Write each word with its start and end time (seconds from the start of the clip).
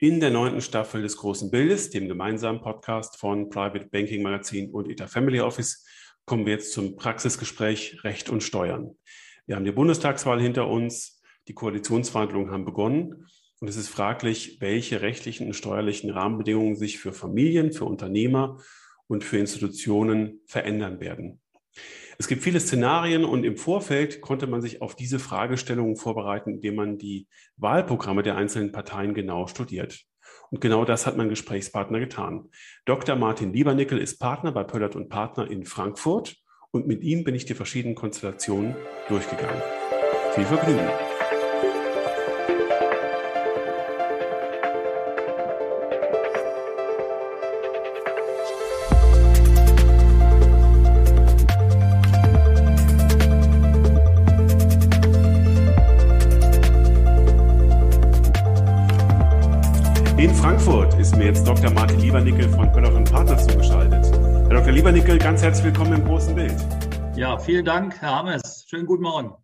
In 0.00 0.20
der 0.20 0.30
neunten 0.30 0.60
Staffel 0.60 1.02
des 1.02 1.16
Großen 1.16 1.50
Bildes, 1.50 1.90
dem 1.90 2.06
gemeinsamen 2.06 2.60
Podcast 2.60 3.16
von 3.18 3.48
Private 3.48 3.88
Banking 3.90 4.22
Magazin 4.22 4.70
und 4.70 4.88
ETA 4.88 5.08
Family 5.08 5.40
Office, 5.40 5.84
kommen 6.24 6.46
wir 6.46 6.52
jetzt 6.52 6.72
zum 6.72 6.94
Praxisgespräch 6.94 8.04
Recht 8.04 8.30
und 8.30 8.44
Steuern. 8.44 8.96
Wir 9.46 9.56
haben 9.56 9.64
die 9.64 9.72
Bundestagswahl 9.72 10.40
hinter 10.40 10.68
uns, 10.68 11.20
die 11.48 11.52
Koalitionsverhandlungen 11.52 12.52
haben 12.52 12.64
begonnen 12.64 13.26
und 13.58 13.66
es 13.66 13.76
ist 13.76 13.88
fraglich, 13.88 14.60
welche 14.60 15.02
rechtlichen 15.02 15.48
und 15.48 15.54
steuerlichen 15.54 16.10
Rahmenbedingungen 16.10 16.76
sich 16.76 17.00
für 17.00 17.12
Familien, 17.12 17.72
für 17.72 17.84
Unternehmer 17.84 18.60
und 19.08 19.24
für 19.24 19.38
Institutionen 19.38 20.42
verändern 20.46 21.00
werden. 21.00 21.40
Es 22.18 22.26
gibt 22.26 22.42
viele 22.42 22.58
Szenarien 22.58 23.24
und 23.24 23.44
im 23.44 23.56
Vorfeld 23.56 24.20
konnte 24.20 24.46
man 24.46 24.60
sich 24.60 24.82
auf 24.82 24.96
diese 24.96 25.18
Fragestellungen 25.18 25.96
vorbereiten, 25.96 26.50
indem 26.50 26.74
man 26.74 26.98
die 26.98 27.28
Wahlprogramme 27.56 28.22
der 28.22 28.36
einzelnen 28.36 28.72
Parteien 28.72 29.14
genau 29.14 29.46
studiert. 29.46 30.04
Und 30.50 30.60
genau 30.60 30.84
das 30.84 31.06
hat 31.06 31.16
mein 31.16 31.28
Gesprächspartner 31.28 32.00
getan. 32.00 32.48
Dr. 32.86 33.16
Martin 33.16 33.52
Liebernickel 33.52 33.98
ist 33.98 34.18
Partner 34.18 34.50
bei 34.50 34.64
Pöllert 34.64 34.96
und 34.96 35.08
Partner 35.08 35.50
in 35.50 35.64
Frankfurt 35.64 36.36
und 36.70 36.86
mit 36.86 37.02
ihm 37.02 37.24
bin 37.24 37.34
ich 37.34 37.44
die 37.44 37.54
verschiedenen 37.54 37.94
Konstellationen 37.94 38.74
durchgegangen. 39.08 39.62
Viel 40.34 40.44
Vergnügen. 40.44 40.88
Jetzt 61.28 61.46
Dr. 61.46 61.70
Martin 61.72 62.00
Liebernickel 62.00 62.48
von 62.48 62.72
Pöller 62.72 62.94
und 62.94 63.12
Partner 63.12 63.36
zugeschaltet. 63.36 64.02
Herr 64.14 64.48
Dr. 64.48 64.72
Liebernickel, 64.72 65.18
ganz 65.18 65.42
herzlich 65.42 65.66
willkommen 65.66 66.00
im 66.00 66.04
großen 66.06 66.34
Bild. 66.34 66.54
Ja, 67.16 67.38
vielen 67.38 67.66
Dank, 67.66 68.00
Herr 68.00 68.14
Hammes. 68.14 68.64
Schönen 68.66 68.86
guten 68.86 69.02
Morgen. 69.02 69.34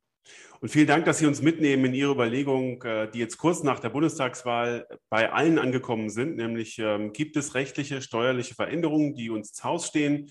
Und 0.63 0.71
vielen 0.71 0.87
Dank, 0.87 1.05
dass 1.05 1.19
Sie 1.19 1.27
uns 1.27 1.43
mitnehmen 1.43 1.85
in 1.85 1.93
Ihre 1.93 2.13
Überlegung, 2.13 2.83
äh, 2.85 3.11
die 3.11 3.19
jetzt 3.19 3.37
kurz 3.37 3.63
nach 3.63 3.81
der 3.81 3.91
Bundestagswahl 3.91 4.87
bei 5.11 5.31
allen 5.31 5.59
angekommen 5.59 6.09
sind, 6.09 6.37
nämlich 6.37 6.79
ähm, 6.79 7.13
gibt 7.13 7.37
es 7.37 7.55
rechtliche, 7.55 8.01
steuerliche 8.01 8.55
Veränderungen, 8.55 9.15
die 9.15 9.29
uns 9.29 9.51
ins 9.51 9.63
Haus 9.63 9.87
stehen? 9.87 10.31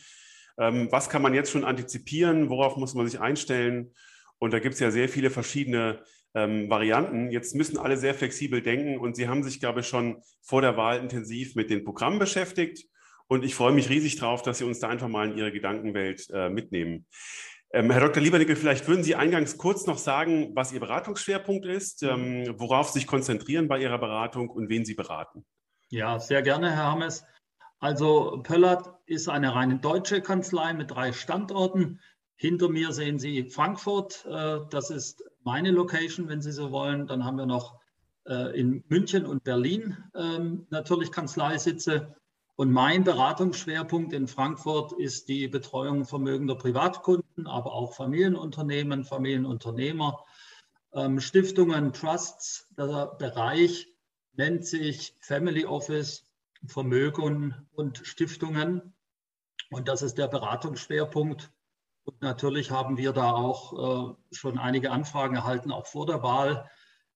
Ähm, 0.57 0.87
was 0.89 1.07
kann 1.07 1.21
man 1.21 1.35
jetzt 1.35 1.51
schon 1.51 1.65
antizipieren? 1.65 2.49
Worauf 2.49 2.77
muss 2.77 2.95
man 2.95 3.07
sich 3.07 3.19
einstellen? 3.19 3.93
Und 4.39 4.53
da 4.53 4.59
gibt 4.59 4.73
es 4.73 4.79
ja 4.79 4.89
sehr 4.89 5.07
viele 5.07 5.29
verschiedene 5.29 6.01
ähm, 6.35 6.69
Varianten. 6.69 7.31
Jetzt 7.31 7.55
müssen 7.55 7.77
alle 7.77 7.97
sehr 7.97 8.13
flexibel 8.13 8.61
denken 8.61 8.97
und 8.97 9.15
Sie 9.15 9.27
haben 9.27 9.43
sich, 9.43 9.59
glaube 9.59 9.81
ich, 9.81 9.87
schon 9.87 10.21
vor 10.41 10.61
der 10.61 10.77
Wahl 10.77 10.99
intensiv 10.99 11.55
mit 11.55 11.69
den 11.69 11.83
Programmen 11.83 12.19
beschäftigt. 12.19 12.87
Und 13.27 13.43
ich 13.43 13.55
freue 13.55 13.73
mich 13.73 13.89
riesig 13.89 14.17
drauf, 14.17 14.41
dass 14.41 14.57
Sie 14.57 14.65
uns 14.65 14.79
da 14.79 14.89
einfach 14.89 15.07
mal 15.07 15.31
in 15.31 15.37
Ihre 15.37 15.51
Gedankenwelt 15.51 16.29
äh, 16.31 16.49
mitnehmen. 16.49 17.05
Ähm, 17.71 17.89
Herr 17.89 18.01
Dr. 18.01 18.21
Liebernickel, 18.21 18.55
vielleicht 18.55 18.87
würden 18.87 19.03
Sie 19.03 19.15
eingangs 19.15 19.57
kurz 19.57 19.87
noch 19.87 19.97
sagen, 19.97 20.51
was 20.53 20.71
Ihr 20.71 20.79
Beratungsschwerpunkt 20.79 21.65
ist, 21.65 22.03
ähm, 22.03 22.53
worauf 22.57 22.89
Sie 22.89 22.99
sich 22.99 23.07
konzentrieren 23.07 23.67
bei 23.67 23.79
Ihrer 23.79 23.97
Beratung 23.97 24.49
und 24.49 24.69
wen 24.69 24.85
Sie 24.85 24.93
beraten. 24.93 25.43
Ja, 25.89 26.19
sehr 26.19 26.43
gerne, 26.43 26.71
Herr 26.71 26.91
Hammes. 26.91 27.25
Also 27.79 28.41
Pöllert 28.43 28.93
ist 29.05 29.27
eine 29.27 29.55
reine 29.55 29.79
deutsche 29.79 30.21
Kanzlei 30.21 30.73
mit 30.73 30.91
drei 30.91 31.11
Standorten. 31.11 31.99
Hinter 32.35 32.69
mir 32.69 32.91
sehen 32.91 33.19
Sie 33.19 33.49
Frankfurt. 33.49 34.25
Äh, 34.25 34.59
das 34.69 34.89
ist 34.89 35.23
meine 35.43 35.71
Location, 35.71 36.27
wenn 36.27 36.41
Sie 36.41 36.51
so 36.51 36.71
wollen. 36.71 37.07
Dann 37.07 37.23
haben 37.23 37.37
wir 37.37 37.45
noch 37.45 37.79
äh, 38.27 38.57
in 38.59 38.83
München 38.87 39.25
und 39.25 39.43
Berlin 39.43 39.97
ähm, 40.15 40.67
natürlich 40.69 41.11
Kanzleisitze. 41.11 42.15
Und 42.55 42.71
mein 42.71 43.03
Beratungsschwerpunkt 43.03 44.13
in 44.13 44.27
Frankfurt 44.27 44.93
ist 44.93 45.27
die 45.27 45.47
Betreuung 45.47 46.05
vermögender 46.05 46.55
Privatkunden, 46.55 47.47
aber 47.47 47.73
auch 47.73 47.95
Familienunternehmen, 47.95 49.03
Familienunternehmer, 49.03 50.23
ähm, 50.93 51.19
Stiftungen, 51.19 51.93
Trusts. 51.93 52.67
Der 52.77 53.07
Bereich 53.17 53.87
nennt 54.33 54.65
sich 54.65 55.15
Family 55.19 55.65
Office, 55.65 56.25
Vermögen 56.67 57.67
und 57.71 57.99
Stiftungen. 58.03 58.93
Und 59.71 59.87
das 59.87 60.03
ist 60.03 60.19
der 60.19 60.27
Beratungsschwerpunkt. 60.27 61.51
Und 62.03 62.21
natürlich 62.21 62.71
haben 62.71 62.97
wir 62.97 63.13
da 63.13 63.31
auch 63.31 64.11
äh, 64.11 64.35
schon 64.35 64.57
einige 64.57 64.91
Anfragen 64.91 65.35
erhalten, 65.35 65.71
auch 65.71 65.87
vor 65.87 66.05
der 66.05 66.21
Wahl. 66.21 66.69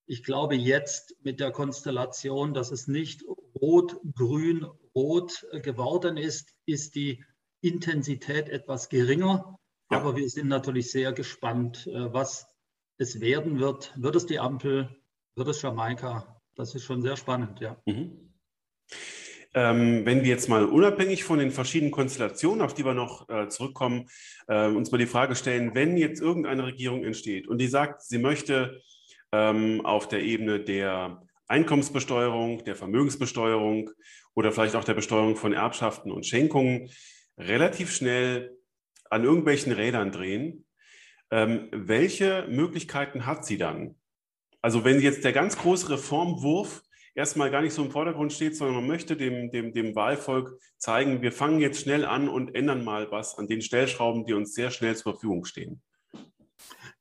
Ich 0.06 0.24
glaube 0.24 0.56
jetzt 0.56 1.16
mit 1.22 1.40
der 1.40 1.52
Konstellation, 1.52 2.54
dass 2.54 2.72
es 2.72 2.88
nicht 2.88 3.24
rot, 3.62 4.00
grün, 4.16 4.66
rot 4.96 5.46
geworden 5.64 6.16
ist, 6.16 6.54
ist 6.66 6.96
die 6.96 7.24
Intensität 7.62 8.48
etwas 8.48 8.88
geringer. 8.88 9.60
Ja. 9.92 10.00
Aber 10.00 10.16
wir 10.16 10.30
sind 10.30 10.48
natürlich 10.48 10.92
sehr 10.92 11.12
gespannt, 11.12 11.88
äh, 11.88 12.14
was 12.14 12.48
es 12.98 13.20
werden 13.20 13.60
wird. 13.60 13.94
Wird 14.02 14.16
es 14.16 14.26
die 14.26 14.40
Ampel? 14.40 14.96
Wird 15.36 15.50
es 15.50 15.62
Jamaika? 15.62 16.42
Das 16.56 16.74
ist 16.74 16.84
schon 16.84 17.02
sehr 17.02 17.18
spannend, 17.18 17.60
ja. 17.60 17.82
Mhm. 17.86 18.34
Ähm, 19.54 20.06
wenn 20.06 20.24
wir 20.24 20.30
jetzt 20.30 20.50
mal 20.50 20.66
unabhängig 20.66 21.24
von 21.24 21.40
den 21.40 21.52
verschiedenen 21.52 21.92
Konstellationen, 21.92 22.62
auf 22.62 22.74
die 22.74 22.86
wir 22.86 22.94
noch 22.94 23.30
äh, 23.30 23.48
zurückkommen, 23.50 24.08
äh, 24.48 24.68
uns 24.68 24.92
mal 24.92 24.98
die 24.98 25.06
Frage 25.06 25.36
stellen, 25.36 25.74
wenn 25.74 25.98
jetzt 25.98 26.22
irgendeine 26.22 26.66
Regierung 26.66 27.04
entsteht 27.04 27.48
und 27.48 27.60
die 27.60 27.68
sagt, 27.68 28.04
sie 28.04 28.18
möchte 28.18 28.82
ähm, 29.32 29.86
auf 29.86 30.08
der 30.08 30.22
Ebene 30.22 30.60
der 30.60 31.22
Einkommensbesteuerung, 31.48 32.64
der 32.66 32.76
Vermögensbesteuerung 32.76 33.90
oder 34.36 34.52
vielleicht 34.52 34.76
auch 34.76 34.84
der 34.84 34.94
Besteuerung 34.94 35.36
von 35.36 35.54
Erbschaften 35.54 36.12
und 36.12 36.26
Schenkungen 36.26 36.90
relativ 37.38 37.94
schnell 37.94 38.58
an 39.10 39.24
irgendwelchen 39.24 39.72
Rädern 39.72 40.12
drehen, 40.12 40.66
ähm, 41.32 41.70
welche 41.72 42.46
Möglichkeiten 42.50 43.26
hat 43.26 43.46
sie 43.46 43.58
dann? 43.58 43.96
Also 44.62 44.84
wenn 44.84 45.00
jetzt 45.00 45.24
der 45.24 45.34
ganz 45.34 45.58
große 45.58 45.90
Reformwurf 45.90 46.84
erstmal 47.18 47.50
gar 47.50 47.62
nicht 47.62 47.74
so 47.74 47.84
im 47.84 47.92
Vordergrund 47.92 48.32
steht, 48.32 48.56
sondern 48.56 48.76
man 48.76 48.88
möchte 48.88 49.18
dem, 49.18 49.52
dem, 49.52 49.74
dem 49.74 49.96
Wahlvolk 49.96 50.60
zeigen, 50.78 51.22
wir 51.22 51.32
fangen 51.32 51.60
jetzt 51.60 51.82
schnell 51.82 52.06
an 52.06 52.30
und 52.30 52.54
ändern 52.56 52.84
mal 52.84 53.12
was 53.12 53.38
an 53.38 53.48
den 53.48 53.62
Stellschrauben, 53.62 54.26
die 54.26 54.34
uns 54.34 54.54
sehr 54.54 54.70
schnell 54.70 54.96
zur 54.96 55.14
Verfügung 55.14 55.44
stehen. 55.44 55.82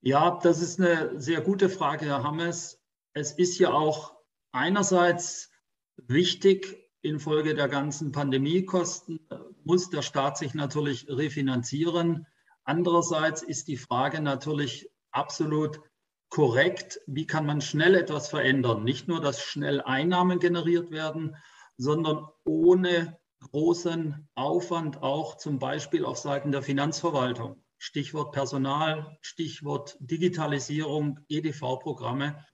Ja, 0.01 0.39
das 0.43 0.63
ist 0.63 0.81
eine 0.81 1.21
sehr 1.21 1.43
gute 1.43 1.69
Frage, 1.69 2.07
Herr 2.07 2.23
Hammes. 2.23 2.81
Es 3.13 3.33
ist 3.33 3.59
ja 3.59 3.73
auch 3.73 4.17
einerseits 4.53 5.51
wichtig, 5.97 6.83
infolge 7.03 7.55
der 7.55 7.69
ganzen 7.69 8.11
Pandemiekosten 8.11 9.21
muss 9.65 9.91
der 9.91 10.03
Staat 10.03 10.39
sich 10.39 10.55
natürlich 10.55 11.09
refinanzieren. 11.09 12.27
Andererseits 12.65 13.43
ist 13.43 13.69
die 13.69 13.77
Frage 13.77 14.21
natürlich 14.21 14.91
absolut 15.11 15.81
korrekt, 16.29 17.01
wie 17.07 17.27
kann 17.27 17.47
man 17.47 17.61
schnell 17.61 17.95
etwas 17.95 18.29
verändern. 18.29 18.85
Nicht 18.85 19.09
nur, 19.09 19.21
dass 19.21 19.43
schnell 19.43 19.81
Einnahmen 19.81 20.39
generiert 20.39 20.91
werden, 20.91 21.37
sondern 21.77 22.27
ohne 22.45 23.19
großen 23.41 24.29
Aufwand 24.35 25.03
auch 25.03 25.37
zum 25.37 25.59
Beispiel 25.59 26.05
auf 26.05 26.19
Seiten 26.19 26.53
der 26.53 26.63
Finanzverwaltung. 26.63 27.63
Stichwort 27.79 28.33
Personal, 28.33 29.19
Stichwort 29.21 29.97
Digitalisierung, 30.01 31.21
EDV-Programme. 31.29 32.45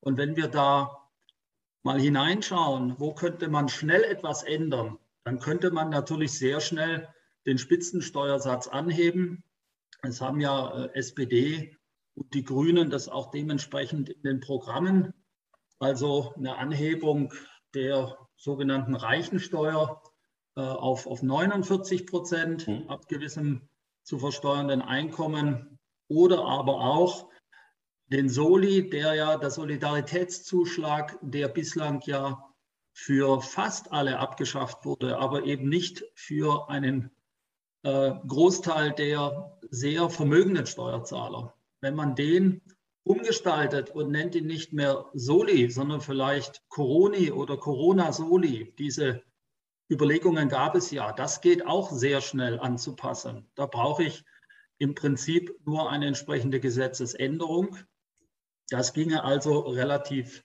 Und 0.00 0.16
wenn 0.16 0.36
wir 0.36 0.48
da 0.48 1.10
mal 1.82 2.00
hineinschauen, 2.00 2.98
wo 2.98 3.14
könnte 3.14 3.48
man 3.48 3.68
schnell 3.68 4.02
etwas 4.04 4.42
ändern, 4.42 4.98
dann 5.24 5.38
könnte 5.38 5.70
man 5.70 5.90
natürlich 5.90 6.32
sehr 6.32 6.60
schnell 6.60 7.08
den 7.46 7.58
Spitzensteuersatz 7.58 8.68
anheben. 8.68 9.44
Es 10.02 10.20
haben 10.20 10.40
ja 10.40 10.84
äh, 10.84 10.94
SPD 10.94 11.76
und 12.14 12.34
die 12.34 12.44
Grünen 12.44 12.90
das 12.90 13.08
auch 13.08 13.30
dementsprechend 13.30 14.08
in 14.08 14.22
den 14.22 14.40
Programmen. 14.40 15.14
Also 15.78 16.32
eine 16.36 16.56
Anhebung 16.56 17.32
der 17.74 18.16
sogenannten 18.36 18.94
Reichensteuer 18.94 20.02
äh, 20.56 20.60
auf, 20.60 21.06
auf 21.06 21.22
49 21.22 22.06
Prozent 22.06 22.68
mhm. 22.68 22.88
ab 22.88 23.08
gewissem 23.08 23.68
zu 24.02 24.18
versteuernden 24.18 24.82
Einkommen 24.82 25.78
oder 26.08 26.44
aber 26.44 26.80
auch 26.80 27.28
den 28.06 28.28
Soli, 28.28 28.90
der 28.90 29.14
ja 29.14 29.38
der 29.38 29.50
Solidaritätszuschlag, 29.50 31.18
der 31.22 31.48
bislang 31.48 32.02
ja 32.04 32.46
für 32.92 33.40
fast 33.40 33.90
alle 33.90 34.18
abgeschafft 34.18 34.84
wurde, 34.84 35.16
aber 35.18 35.44
eben 35.44 35.68
nicht 35.68 36.04
für 36.14 36.68
einen 36.68 37.10
äh, 37.84 38.12
Großteil 38.26 38.92
der 38.92 39.58
sehr 39.70 40.10
vermögenden 40.10 40.66
Steuerzahler 40.66 41.54
wenn 41.82 41.94
man 41.94 42.14
den 42.14 42.62
umgestaltet 43.04 43.90
und 43.90 44.10
nennt 44.10 44.34
ihn 44.34 44.46
nicht 44.46 44.72
mehr 44.72 45.10
Soli, 45.12 45.68
sondern 45.70 46.00
vielleicht 46.00 46.62
Coroni 46.68 47.30
oder 47.32 47.56
Corona 47.56 48.12
Soli, 48.12 48.72
diese 48.78 49.22
Überlegungen 49.90 50.48
gab 50.48 50.76
es 50.76 50.90
ja. 50.90 51.12
Das 51.12 51.40
geht 51.40 51.66
auch 51.66 51.90
sehr 51.90 52.20
schnell 52.20 52.58
anzupassen. 52.58 53.50
Da 53.56 53.66
brauche 53.66 54.04
ich 54.04 54.24
im 54.78 54.94
Prinzip 54.94 55.54
nur 55.66 55.90
eine 55.90 56.06
entsprechende 56.06 56.60
Gesetzesänderung. 56.60 57.76
Das 58.70 58.94
ginge 58.94 59.24
also 59.24 59.58
relativ 59.60 60.38
äh, 60.38 60.42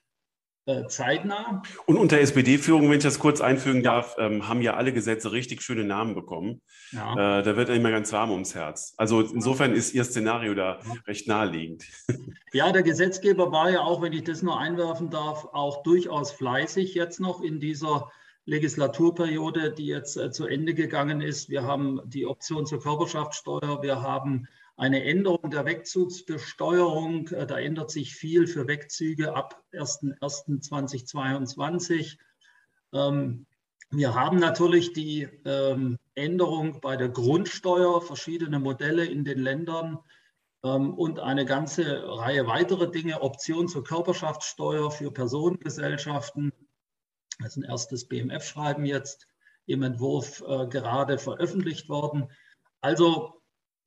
zeitnah. 0.88 1.62
Und 1.86 1.98
unter 1.98 2.20
SPD-Führung, 2.20 2.90
wenn 2.90 2.98
ich 2.98 3.04
das 3.04 3.20
kurz 3.20 3.42
einfügen 3.42 3.84
darf, 3.84 4.16
ähm, 4.20 4.48
haben 4.48 4.62
ja 4.62 4.76
alle 4.76 4.92
Gesetze 4.94 5.32
richtig 5.32 5.62
schöne 5.62 5.84
Namen 5.84 6.14
bekommen. 6.14 6.62
Ja. 6.92 7.40
Äh, 7.40 7.44
da 7.44 7.56
wird 7.56 7.70
immer 7.70 7.92
ganz 7.92 8.12
warm 8.12 8.32
ums 8.32 8.54
Herz. 8.56 8.94
Also 8.98 9.22
insofern 9.22 9.74
ist 9.74 9.94
Ihr 9.94 10.04
Szenario 10.04 10.54
da 10.54 10.80
ja. 10.84 10.94
recht 11.08 11.28
naheliegend. 11.28 11.86
Ja, 12.54 12.72
der 12.72 12.82
Gesetzgeber 12.82 13.52
war 13.52 13.70
ja 13.70 13.82
auch, 13.82 14.02
wenn 14.02 14.14
ich 14.14 14.24
das 14.24 14.42
nur 14.42 14.58
einwerfen 14.58 15.10
darf, 15.10 15.50
auch 15.52 15.84
durchaus 15.84 16.32
fleißig 16.32 16.96
jetzt 16.96 17.20
noch 17.20 17.42
in 17.42 17.60
dieser 17.60 18.10
Legislaturperiode, 18.46 19.74
die 19.74 19.86
jetzt 19.86 20.16
äh, 20.16 20.32
zu 20.32 20.48
Ende 20.48 20.74
gegangen 20.74 21.20
ist. 21.20 21.50
Wir 21.50 21.64
haben 21.64 22.00
die 22.06 22.26
Option 22.26 22.66
zur 22.66 22.82
Körperschaftssteuer, 22.82 23.84
wir 23.84 24.02
haben 24.02 24.48
eine 24.78 25.04
Änderung 25.04 25.50
der 25.50 25.66
Wegzugsbesteuerung. 25.66 27.28
Äh, 27.30 27.48
da 27.48 27.58
ändert 27.60 27.90
sich 27.92 28.16
viel 28.16 28.48
für 28.48 28.68
Wegzüge 28.68 29.36
ab 29.36 29.62
01.01.2022. 29.74 32.18
Ähm, 32.94 33.46
wir 33.90 34.14
haben 34.14 34.38
natürlich 34.38 34.94
die 34.94 35.24
ähm, 35.46 35.98
Änderung 36.14 36.80
bei 36.82 36.98
der 36.98 37.08
Grundsteuer, 37.10 38.02
verschiedene 38.02 38.60
Modelle 38.60 39.06
in 39.06 39.24
den 39.24 39.40
Ländern 39.40 39.98
ähm, 40.64 40.94
und 40.94 41.20
eine 41.20 41.46
ganze 41.46 42.04
Reihe 42.06 42.46
weiterer 42.48 42.88
Dinge, 42.88 43.22
Option 43.22 43.68
zur 43.68 43.84
Körperschaftssteuer 43.84 44.92
für 44.92 45.12
Personengesellschaften. 45.12 46.54
Das 47.40 47.50
ist 47.50 47.58
ein 47.58 47.64
erstes 47.64 48.08
BMF-Schreiben 48.08 48.86
jetzt 48.86 49.28
im 49.66 49.84
Entwurf 49.84 50.42
äh, 50.48 50.68
gerade 50.68 51.18
veröffentlicht 51.18 51.90
worden. 51.90 52.32
Also 52.82 53.37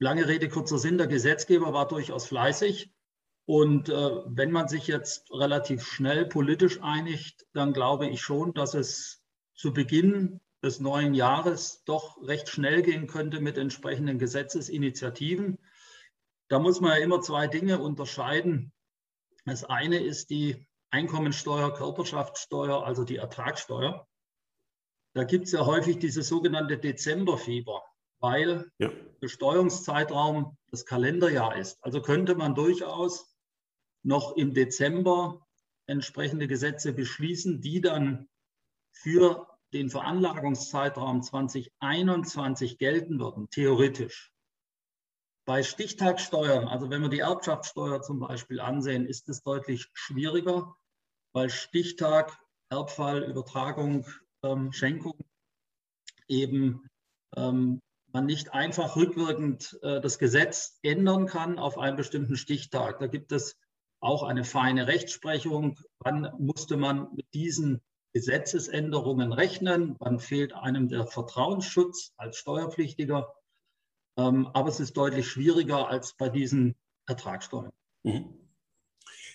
lange 0.00 0.26
Rede, 0.26 0.48
kurzer 0.48 0.78
Sinn, 0.78 0.98
der 0.98 1.06
Gesetzgeber 1.06 1.72
war 1.72 1.86
durchaus 1.86 2.26
fleißig. 2.26 2.92
Und 3.44 3.88
äh, 3.88 4.10
wenn 4.26 4.50
man 4.50 4.68
sich 4.68 4.86
jetzt 4.86 5.30
relativ 5.30 5.84
schnell 5.84 6.26
politisch 6.26 6.80
einigt, 6.82 7.46
dann 7.52 7.72
glaube 7.72 8.08
ich 8.08 8.20
schon, 8.20 8.54
dass 8.54 8.74
es 8.74 9.22
zu 9.54 9.72
Beginn 9.72 10.40
des 10.62 10.80
neuen 10.80 11.14
Jahres 11.14 11.82
doch 11.84 12.16
recht 12.22 12.48
schnell 12.48 12.82
gehen 12.82 13.06
könnte 13.06 13.40
mit 13.40 13.58
entsprechenden 13.58 14.18
Gesetzesinitiativen. 14.18 15.58
Da 16.48 16.58
muss 16.58 16.80
man 16.80 16.92
ja 16.92 17.04
immer 17.04 17.20
zwei 17.20 17.46
Dinge 17.46 17.80
unterscheiden. 17.80 18.72
Das 19.44 19.64
eine 19.64 19.98
ist 19.98 20.30
die 20.30 20.66
Einkommensteuer, 20.90 21.72
Körperschaftssteuer, 21.74 22.84
also 22.84 23.04
die 23.04 23.16
Ertragssteuer. 23.16 24.06
Da 25.14 25.24
gibt 25.24 25.46
es 25.46 25.52
ja 25.52 25.64
häufig 25.66 25.98
dieses 25.98 26.28
sogenannte 26.28 26.78
Dezemberfieber, 26.78 27.82
weil 28.20 28.70
ja. 28.78 28.90
Besteuerungszeitraum 29.20 30.56
das 30.70 30.86
Kalenderjahr 30.86 31.56
ist. 31.56 31.82
Also 31.82 32.00
könnte 32.00 32.34
man 32.34 32.54
durchaus 32.54 33.34
noch 34.02 34.36
im 34.36 34.54
Dezember 34.54 35.46
entsprechende 35.86 36.46
Gesetze 36.46 36.92
beschließen, 36.92 37.60
die 37.60 37.80
dann 37.80 38.28
für 38.92 39.46
den 39.72 39.90
Veranlagungszeitraum 39.90 41.22
2021 41.22 42.78
gelten 42.78 43.18
würden, 43.18 43.48
theoretisch. 43.50 44.32
Bei 45.46 45.62
Stichtagssteuern, 45.62 46.68
also 46.68 46.90
wenn 46.90 47.02
wir 47.02 47.08
die 47.08 47.20
Erbschaftssteuer 47.20 48.02
zum 48.02 48.20
Beispiel 48.20 48.60
ansehen, 48.60 49.06
ist 49.06 49.28
es 49.28 49.42
deutlich 49.42 49.88
schwieriger, 49.94 50.76
weil 51.32 51.50
Stichtag, 51.50 52.38
Erbfall, 52.68 53.24
Übertragung, 53.24 54.06
ähm, 54.42 54.72
Schenkung 54.72 55.18
eben 56.28 56.88
ähm, 57.36 57.80
man 58.12 58.26
nicht 58.26 58.52
einfach 58.52 58.96
rückwirkend 58.96 59.78
äh, 59.82 60.00
das 60.00 60.18
Gesetz 60.18 60.78
ändern 60.82 61.26
kann 61.26 61.58
auf 61.58 61.78
einen 61.78 61.96
bestimmten 61.96 62.36
Stichtag. 62.36 62.98
Da 62.98 63.06
gibt 63.06 63.32
es 63.32 63.58
auch 64.00 64.22
eine 64.22 64.44
feine 64.44 64.86
Rechtsprechung. 64.86 65.78
Wann 65.98 66.32
musste 66.38 66.76
man 66.76 67.08
mit 67.14 67.26
diesen 67.34 67.80
Gesetzesänderungen 68.12 69.32
rechnen? 69.32 69.96
Wann 69.98 70.18
fehlt 70.18 70.54
einem 70.54 70.88
der 70.88 71.06
Vertrauensschutz 71.06 72.12
als 72.16 72.38
Steuerpflichtiger? 72.38 73.32
Ähm, 74.16 74.48
aber 74.48 74.68
es 74.68 74.80
ist 74.80 74.96
deutlich 74.96 75.28
schwieriger 75.28 75.88
als 75.88 76.14
bei 76.16 76.28
diesen 76.28 76.74
Ertragssteuern. 77.06 77.72
Mhm. 78.02 78.34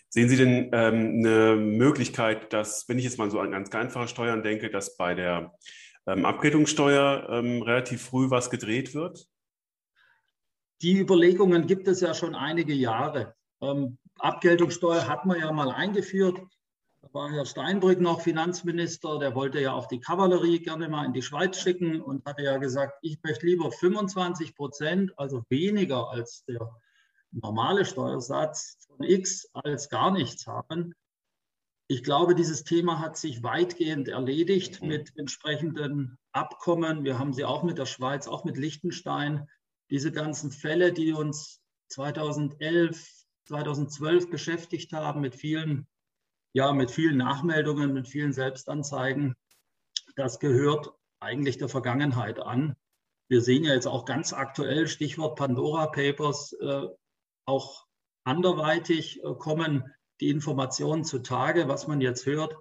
Sehen 0.09 0.29
Sie 0.29 0.37
denn 0.37 0.69
ähm, 0.71 1.25
eine 1.25 1.55
Möglichkeit, 1.57 2.53
dass, 2.53 2.87
wenn 2.87 2.97
ich 2.97 3.03
jetzt 3.03 3.17
mal 3.17 3.29
so 3.29 3.39
an 3.39 3.51
ganz 3.51 3.73
einfache 3.75 4.07
Steuern 4.07 4.43
denke, 4.43 4.69
dass 4.69 4.95
bei 4.95 5.13
der 5.13 5.53
ähm, 6.07 6.25
Abgeltungssteuer 6.25 7.27
ähm, 7.29 7.61
relativ 7.61 8.01
früh 8.03 8.29
was 8.29 8.49
gedreht 8.49 8.93
wird? 8.93 9.27
Die 10.81 10.99
Überlegungen 10.99 11.67
gibt 11.67 11.87
es 11.87 12.01
ja 12.01 12.13
schon 12.13 12.35
einige 12.35 12.73
Jahre. 12.73 13.35
Ähm, 13.61 13.97
Abgeltungssteuer 14.19 15.07
hat 15.07 15.25
man 15.25 15.39
ja 15.39 15.51
mal 15.51 15.71
eingeführt. 15.71 16.39
Da 17.01 17.13
war 17.13 17.31
Herr 17.31 17.45
Steinbrück 17.45 17.99
noch 18.01 18.21
Finanzminister, 18.21 19.19
der 19.19 19.35
wollte 19.35 19.61
ja 19.61 19.73
auch 19.73 19.87
die 19.87 19.99
Kavallerie 19.99 20.59
gerne 20.59 20.89
mal 20.89 21.05
in 21.05 21.13
die 21.13 21.21
Schweiz 21.21 21.59
schicken 21.59 22.01
und 22.01 22.25
hatte 22.25 22.43
ja 22.43 22.57
gesagt, 22.57 22.97
ich 23.01 23.19
möchte 23.23 23.45
lieber 23.45 23.71
25 23.71 24.55
Prozent, 24.55 25.13
also 25.17 25.43
weniger 25.49 26.09
als 26.09 26.43
der 26.45 26.75
normale 27.31 27.85
Steuersatz 27.85 28.77
von 28.87 29.03
X, 29.03 29.49
als 29.53 29.89
gar 29.89 30.11
nichts 30.11 30.47
haben. 30.47 30.93
Ich 31.87 32.03
glaube, 32.03 32.33
dieses 32.33 32.63
Thema 32.63 32.99
hat 32.99 33.15
sich 33.15 33.43
weitgehend 33.43 34.07
erledigt 34.07 34.81
mhm. 34.81 34.87
mit 34.87 35.17
entsprechenden 35.17 36.17
Abkommen. 36.31 37.03
Wir 37.03 37.19
haben 37.19 37.33
sie 37.33 37.45
auch 37.45 37.63
mit 37.63 37.77
der 37.77 37.85
Schweiz, 37.85 38.27
auch 38.27 38.43
mit 38.43 38.57
Liechtenstein. 38.57 39.47
Diese 39.91 40.11
ganzen 40.11 40.51
Fälle, 40.51 40.93
die 40.93 41.13
uns 41.13 41.61
2011, 41.89 43.07
2012 43.47 44.31
beschäftigt 44.31 44.93
haben, 44.93 45.21
mit 45.21 45.35
vielen, 45.35 45.87
ja, 46.53 46.73
mit 46.73 46.89
vielen 46.89 47.17
Nachmeldungen, 47.17 47.93
mit 47.93 48.07
vielen 48.07 48.33
Selbstanzeigen, 48.33 49.35
das 50.15 50.39
gehört 50.39 50.91
eigentlich 51.19 51.59
der 51.59 51.69
Vergangenheit 51.69 52.39
an. 52.39 52.75
Wir 53.27 53.41
sehen 53.41 53.63
ja 53.63 53.73
jetzt 53.73 53.87
auch 53.87 54.05
ganz 54.05 54.33
aktuell, 54.33 54.87
Stichwort 54.87 55.37
Pandora 55.37 55.87
Papers, 55.87 56.53
äh, 56.53 56.87
auch 57.45 57.85
anderweitig 58.23 59.23
äh, 59.23 59.33
kommen 59.35 59.93
die 60.21 60.29
Informationen 60.29 61.03
zutage. 61.03 61.67
Was 61.67 61.87
man 61.87 62.01
jetzt 62.01 62.25
hört, 62.25 62.55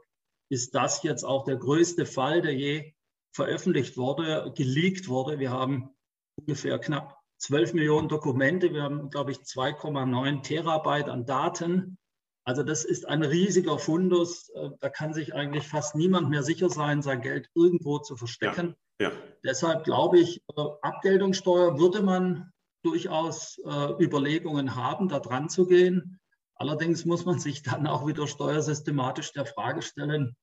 ist 0.50 0.74
das 0.74 1.02
jetzt 1.02 1.24
auch 1.24 1.44
der 1.44 1.56
größte 1.56 2.06
Fall, 2.06 2.42
der 2.42 2.54
je 2.54 2.94
veröffentlicht 3.32 3.96
wurde, 3.96 4.52
geleakt 4.56 5.08
wurde. 5.08 5.38
Wir 5.38 5.50
haben 5.50 5.90
ungefähr 6.36 6.78
knapp 6.78 7.18
12 7.38 7.74
Millionen 7.74 8.08
Dokumente. 8.08 8.72
Wir 8.72 8.82
haben, 8.82 9.10
glaube 9.10 9.32
ich, 9.32 9.38
2,9 9.38 10.42
Terabyte 10.42 11.08
an 11.08 11.26
Daten. 11.26 11.98
Also 12.46 12.62
das 12.62 12.84
ist 12.84 13.08
ein 13.08 13.22
riesiger 13.22 13.78
Fundus. 13.78 14.50
Äh, 14.50 14.70
da 14.80 14.90
kann 14.90 15.14
sich 15.14 15.34
eigentlich 15.34 15.66
fast 15.66 15.94
niemand 15.94 16.30
mehr 16.30 16.42
sicher 16.42 16.68
sein, 16.68 17.02
sein 17.02 17.22
Geld 17.22 17.48
irgendwo 17.55 17.98
zu 17.98 18.17
verstecken. 18.17 18.76
Ja, 19.00 19.08
ja. 19.08 19.17
Deshalb 19.43 19.84
glaube 19.84 20.19
ich, 20.20 20.43
äh, 20.56 20.62
Abgeltungssteuer 20.82 21.79
würde 21.79 22.02
man 22.02 22.52
durchaus 22.84 23.58
äh, 23.64 24.02
Überlegungen 24.02 24.74
haben, 24.74 25.08
da 25.08 25.20
dran 25.20 25.48
zu 25.48 25.67
gehen. 25.67 26.20
Allerdings 26.56 27.05
muss 27.05 27.25
man 27.25 27.39
sich 27.39 27.63
dann 27.63 27.87
auch 27.87 28.06
wieder 28.06 28.27
steuersystematisch 28.27 29.32
der 29.32 29.46
Frage 29.46 29.82
stellen, 29.82 30.37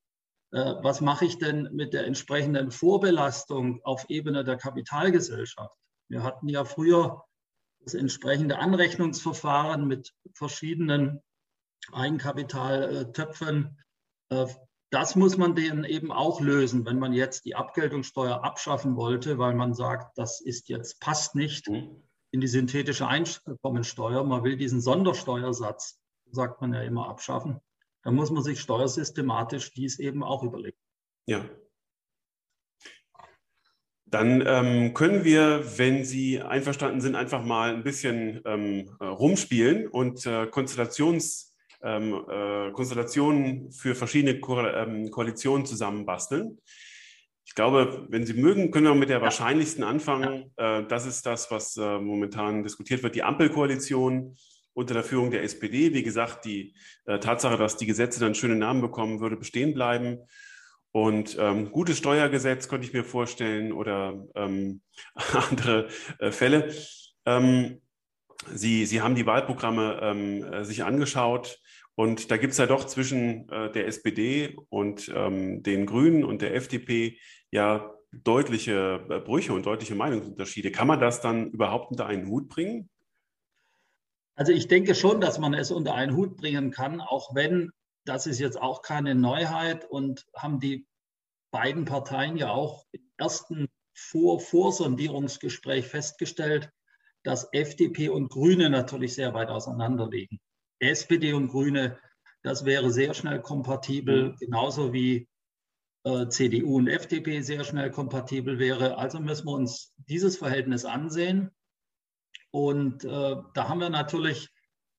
äh, 0.51 0.75
was 0.81 1.01
mache 1.01 1.25
ich 1.25 1.37
denn 1.37 1.69
mit 1.71 1.93
der 1.93 2.05
entsprechenden 2.05 2.71
Vorbelastung 2.71 3.81
auf 3.83 4.05
Ebene 4.09 4.43
der 4.43 4.57
Kapitalgesellschaft? 4.57 5.75
Wir 6.09 6.23
hatten 6.23 6.49
ja 6.49 6.65
früher 6.65 7.23
das 7.79 7.93
entsprechende 7.93 8.59
Anrechnungsverfahren 8.59 9.87
mit 9.87 10.13
verschiedenen 10.33 11.21
Eigenkapitaltöpfen. 11.93 13.79
Äh, 14.29 14.47
das 14.91 15.15
muss 15.15 15.37
man 15.37 15.55
denen 15.55 15.85
eben 15.85 16.11
auch 16.11 16.41
lösen, 16.41 16.85
wenn 16.85 16.99
man 16.99 17.13
jetzt 17.13 17.45
die 17.45 17.55
Abgeltungssteuer 17.55 18.43
abschaffen 18.43 18.97
wollte, 18.97 19.37
weil 19.37 19.55
man 19.55 19.73
sagt, 19.73 20.17
das 20.17 20.41
ist 20.41 20.67
jetzt 20.67 20.99
passt 20.99 21.33
nicht 21.33 21.69
mhm. 21.69 22.03
in 22.31 22.41
die 22.41 22.47
synthetische 22.47 23.07
Einkommensteuer. 23.07 24.25
Man 24.25 24.43
will 24.43 24.57
diesen 24.57 24.81
Sondersteuersatz 24.81 26.00
sagt 26.31 26.61
man 26.61 26.73
ja 26.73 26.81
immer, 26.81 27.09
abschaffen. 27.09 27.59
Da 28.03 28.11
muss 28.11 28.31
man 28.31 28.43
sich 28.43 28.59
steuersystematisch 28.59 29.73
dies 29.73 29.99
eben 29.99 30.23
auch 30.23 30.43
überlegen. 30.43 30.77
Ja. 31.27 31.45
Dann 34.05 34.43
ähm, 34.45 34.93
können 34.93 35.23
wir, 35.23 35.63
wenn 35.77 36.03
Sie 36.03 36.41
einverstanden 36.41 36.99
sind, 36.99 37.15
einfach 37.15 37.45
mal 37.45 37.73
ein 37.73 37.83
bisschen 37.83 38.41
ähm, 38.45 38.89
äh, 38.99 39.05
rumspielen 39.05 39.87
und 39.87 40.25
äh, 40.25 40.47
Konstellations, 40.47 41.55
ähm, 41.81 42.25
äh, 42.29 42.71
Konstellationen 42.71 43.71
für 43.71 43.95
verschiedene 43.95 44.39
Ko 44.41 44.59
ähm, 44.59 45.09
Koalitionen 45.11 45.65
zusammenbasteln. 45.65 46.59
Ich 47.45 47.55
glaube, 47.55 48.05
wenn 48.09 48.25
Sie 48.25 48.33
mögen, 48.33 48.71
können 48.71 48.87
wir 48.87 48.95
mit 48.95 49.09
der 49.09 49.17
ja. 49.17 49.23
wahrscheinlichsten 49.23 49.83
anfangen. 49.83 50.51
Ja. 50.57 50.79
Äh, 50.79 50.87
das 50.87 51.05
ist 51.05 51.25
das, 51.25 51.49
was 51.49 51.77
äh, 51.77 51.99
momentan 51.99 52.63
diskutiert 52.63 53.03
wird, 53.03 53.15
die 53.15 53.23
Ampelkoalition 53.23 54.35
unter 54.73 54.93
der 54.93 55.03
Führung 55.03 55.31
der 55.31 55.43
SPD. 55.43 55.93
Wie 55.93 56.03
gesagt, 56.03 56.45
die 56.45 56.73
äh, 57.05 57.19
Tatsache, 57.19 57.57
dass 57.57 57.77
die 57.77 57.85
Gesetze 57.85 58.19
dann 58.19 58.35
schöne 58.35 58.55
Namen 58.55 58.81
bekommen, 58.81 59.19
würde 59.19 59.37
bestehen 59.37 59.73
bleiben. 59.73 60.19
Und 60.91 61.37
ähm, 61.39 61.71
gutes 61.71 61.97
Steuergesetz 61.97 62.67
könnte 62.67 62.85
ich 62.85 62.93
mir 62.93 63.03
vorstellen 63.03 63.71
oder 63.71 64.25
ähm, 64.35 64.81
andere 65.49 65.87
äh, 66.19 66.31
Fälle. 66.31 66.73
Ähm, 67.25 67.81
Sie, 68.53 68.85
Sie 68.85 69.01
haben 69.01 69.15
die 69.15 69.25
Wahlprogramme 69.25 69.99
ähm, 70.01 70.43
äh, 70.43 70.65
sich 70.65 70.83
angeschaut 70.83 71.59
Und 71.95 72.31
da 72.31 72.37
gibt 72.37 72.53
es 72.53 72.57
ja 72.57 72.65
doch 72.65 72.85
zwischen 72.85 73.47
äh, 73.49 73.71
der 73.71 73.87
SPD 73.87 74.57
und 74.69 75.11
ähm, 75.15 75.61
den 75.61 75.85
Grünen 75.85 76.23
und 76.23 76.41
der 76.41 76.55
FDP 76.55 77.19
ja 77.51 77.93
deutliche 78.11 79.05
äh, 79.09 79.19
Brüche 79.19 79.53
und 79.53 79.65
deutliche 79.65 79.95
Meinungsunterschiede. 79.95 80.71
Kann 80.71 80.87
man 80.87 80.99
das 80.99 81.21
dann 81.21 81.51
überhaupt 81.51 81.91
unter 81.91 82.07
einen 82.07 82.27
Hut 82.27 82.49
bringen? 82.49 82.89
Also 84.35 84.51
ich 84.51 84.67
denke 84.67 84.95
schon, 84.95 85.21
dass 85.21 85.39
man 85.39 85.53
es 85.53 85.71
unter 85.71 85.93
einen 85.93 86.15
Hut 86.15 86.37
bringen 86.37 86.71
kann, 86.71 87.01
auch 87.01 87.35
wenn 87.35 87.71
das 88.05 88.27
ist 88.27 88.39
jetzt 88.39 88.59
auch 88.59 88.81
keine 88.81 89.15
Neuheit 89.15 89.85
und 89.89 90.25
haben 90.35 90.59
die 90.59 90.87
beiden 91.51 91.85
Parteien 91.85 92.37
ja 92.37 92.49
auch 92.49 92.85
im 92.91 93.01
ersten 93.17 93.67
Vor 93.93 94.39
Vorsondierungsgespräch 94.39 95.85
festgestellt, 95.87 96.71
dass 97.23 97.49
FDP 97.51 98.09
und 98.09 98.29
Grüne 98.29 98.69
natürlich 98.69 99.13
sehr 99.13 99.33
weit 99.33 99.49
auseinander 99.49 100.09
liegen. 100.09 100.39
SPD 100.79 101.33
und 101.33 101.49
Grüne, 101.49 101.99
das 102.41 102.65
wäre 102.65 102.89
sehr 102.89 103.13
schnell 103.13 103.41
kompatibel, 103.41 104.29
mhm. 104.29 104.35
genauso 104.37 104.93
wie 104.93 105.27
äh, 106.03 106.27
CDU 106.29 106.77
und 106.77 106.87
FDP 106.87 107.41
sehr 107.41 107.63
schnell 107.63 107.91
kompatibel 107.91 108.57
wäre. 108.57 108.97
Also 108.97 109.19
müssen 109.19 109.45
wir 109.45 109.53
uns 109.53 109.93
dieses 109.97 110.37
Verhältnis 110.37 110.85
ansehen. 110.85 111.51
Und 112.51 113.05
äh, 113.05 113.35
da 113.53 113.69
haben 113.69 113.79
wir 113.79 113.89
natürlich 113.89 114.49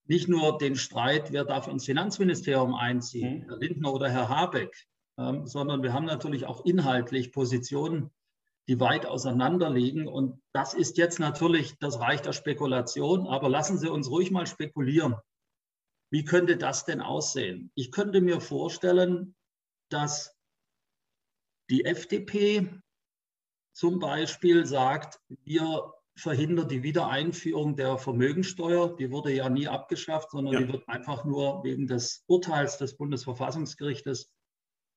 nicht 0.07 0.29
nur 0.29 0.59
den 0.59 0.77
Streit, 0.77 1.33
wer 1.33 1.45
darf 1.45 1.69
ins 1.69 1.85
Finanzministerium 1.85 2.75
einziehen, 2.75 3.41
mhm. 3.41 3.49
Herr 3.49 3.59
Lindner 3.59 3.93
oder 3.93 4.11
Herr 4.11 4.29
Habeck, 4.29 4.75
ähm, 5.19 5.47
sondern 5.47 5.83
wir 5.83 5.93
haben 5.93 6.07
natürlich 6.07 6.47
auch 6.47 6.65
inhaltlich 6.65 7.33
Positionen, 7.33 8.11
die 8.69 8.81
weit 8.81 9.07
auseinander 9.07 9.71
liegen. 9.71 10.09
Und 10.09 10.41
das 10.53 10.75
ist 10.75 10.97
jetzt 10.97 11.19
natürlich 11.19 11.79
das 11.79 12.01
Reich 12.01 12.23
der 12.23 12.33
Spekulation. 12.33 13.27
Aber 13.27 13.49
lassen 13.49 13.79
Sie 13.79 13.89
uns 13.89 14.11
ruhig 14.11 14.31
mal 14.31 14.47
spekulieren. 14.47 15.17
Wie 16.11 16.25
könnte 16.25 16.57
das 16.57 16.85
denn 16.85 17.01
aussehen? 17.01 17.71
Ich 17.75 17.91
könnte 17.91 18.21
mir 18.21 18.41
vorstellen, 18.41 19.35
dass 19.91 20.37
die 21.71 21.85
FDP 21.85 22.69
zum 23.75 23.99
Beispiel 23.99 24.67
sagt, 24.67 25.21
wir 25.45 25.93
verhindern 26.15 26.69
die 26.69 26.83
Wiedereinführung 26.83 27.77
der 27.77 27.99
Vermögensteuer. 27.99 28.97
Die 28.97 29.11
wurde 29.11 29.33
ja 29.33 29.49
nie 29.49 29.69
abgeschafft, 29.69 30.31
sondern 30.31 30.55
ja. 30.55 30.61
die 30.61 30.73
wird 30.73 30.89
einfach 30.89 31.25
nur 31.25 31.65
wegen 31.65 31.87
des 31.87 32.25
Urteils 32.27 32.79
des 32.79 32.97
Bundesverfassungsgerichtes 32.97 34.33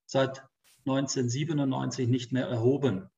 seit 0.05 0.43
1997 0.85 2.07
nicht 2.07 2.31
mehr 2.31 2.47
erhoben. 2.47 3.09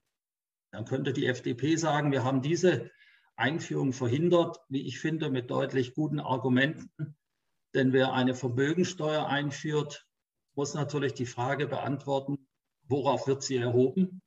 Dann 0.71 0.85
könnte 0.85 1.13
die 1.13 1.25
FDP 1.25 1.75
sagen, 1.75 2.11
wir 2.11 2.23
haben 2.23 2.41
diese 2.41 2.91
Einführung 3.35 3.93
verhindert, 3.93 4.59
wie 4.69 4.85
ich 4.87 4.99
finde, 4.99 5.29
mit 5.29 5.49
deutlich 5.49 5.93
guten 5.93 6.19
Argumenten. 6.19 7.15
Denn 7.73 7.93
wer 7.93 8.13
eine 8.13 8.35
Vermögensteuer 8.35 9.27
einführt, 9.27 10.07
muss 10.55 10.73
natürlich 10.73 11.13
die 11.13 11.25
Frage 11.25 11.67
beantworten, 11.67 12.47
worauf 12.83 13.27
wird 13.27 13.43
sie 13.43 13.57
erhoben? 13.57 14.21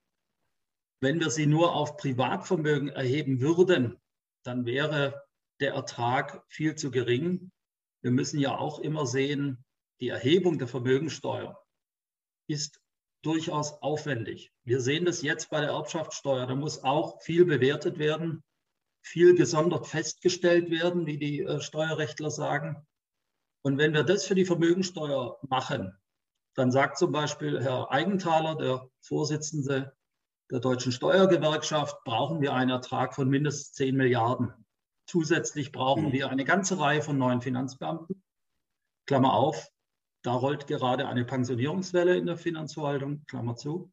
Wenn 1.00 1.18
wir 1.18 1.30
sie 1.30 1.46
nur 1.46 1.74
auf 1.74 1.96
Privatvermögen 1.96 2.90
erheben 2.90 3.40
würden, 3.40 3.98
dann 4.44 4.66
wäre 4.66 5.22
der 5.60 5.72
Ertrag 5.72 6.44
viel 6.48 6.74
zu 6.74 6.90
gering. 6.90 7.50
Wir 8.02 8.10
müssen 8.10 8.38
ja 8.38 8.56
auch 8.56 8.78
immer 8.78 9.06
sehen, 9.06 9.64
die 10.00 10.08
Erhebung 10.08 10.58
der 10.58 10.68
Vermögensteuer 10.68 11.58
ist 12.48 12.80
durchaus 13.22 13.72
aufwendig. 13.82 14.52
Wir 14.64 14.80
sehen 14.80 15.04
das 15.04 15.22
jetzt 15.22 15.50
bei 15.50 15.60
der 15.60 15.70
Erbschaftssteuer. 15.70 16.46
Da 16.46 16.54
muss 16.54 16.84
auch 16.84 17.20
viel 17.22 17.44
bewertet 17.44 17.98
werden, 17.98 18.42
viel 19.02 19.34
gesondert 19.34 19.86
festgestellt 19.86 20.70
werden, 20.70 21.06
wie 21.06 21.18
die 21.18 21.42
äh, 21.42 21.60
Steuerrechtler 21.60 22.30
sagen. 22.30 22.86
Und 23.62 23.78
wenn 23.78 23.92
wir 23.92 24.04
das 24.04 24.26
für 24.26 24.34
die 24.34 24.46
Vermögensteuer 24.46 25.38
machen, 25.48 25.98
dann 26.54 26.72
sagt 26.72 26.98
zum 26.98 27.12
Beispiel 27.12 27.62
Herr 27.62 27.90
Eigenthaler, 27.90 28.56
der 28.56 28.90
Vorsitzende 29.00 29.94
der 30.50 30.60
Deutschen 30.60 30.92
Steuergewerkschaft, 30.92 32.02
brauchen 32.04 32.40
wir 32.40 32.52
einen 32.54 32.70
Ertrag 32.70 33.14
von 33.14 33.28
mindestens 33.28 33.72
10 33.72 33.96
Milliarden. 33.96 34.52
Zusätzlich 35.06 35.72
brauchen 35.72 36.06
mhm. 36.06 36.12
wir 36.12 36.30
eine 36.30 36.44
ganze 36.44 36.78
Reihe 36.78 37.02
von 37.02 37.18
neuen 37.18 37.40
Finanzbeamten. 37.40 38.22
Klammer 39.06 39.34
auf, 39.34 39.68
da 40.22 40.32
rollt 40.32 40.66
gerade 40.66 41.08
eine 41.08 41.24
Pensionierungswelle 41.24 42.16
in 42.16 42.26
der 42.26 42.36
Finanzverwaltung, 42.36 43.24
Klammer 43.26 43.56
zu. 43.56 43.90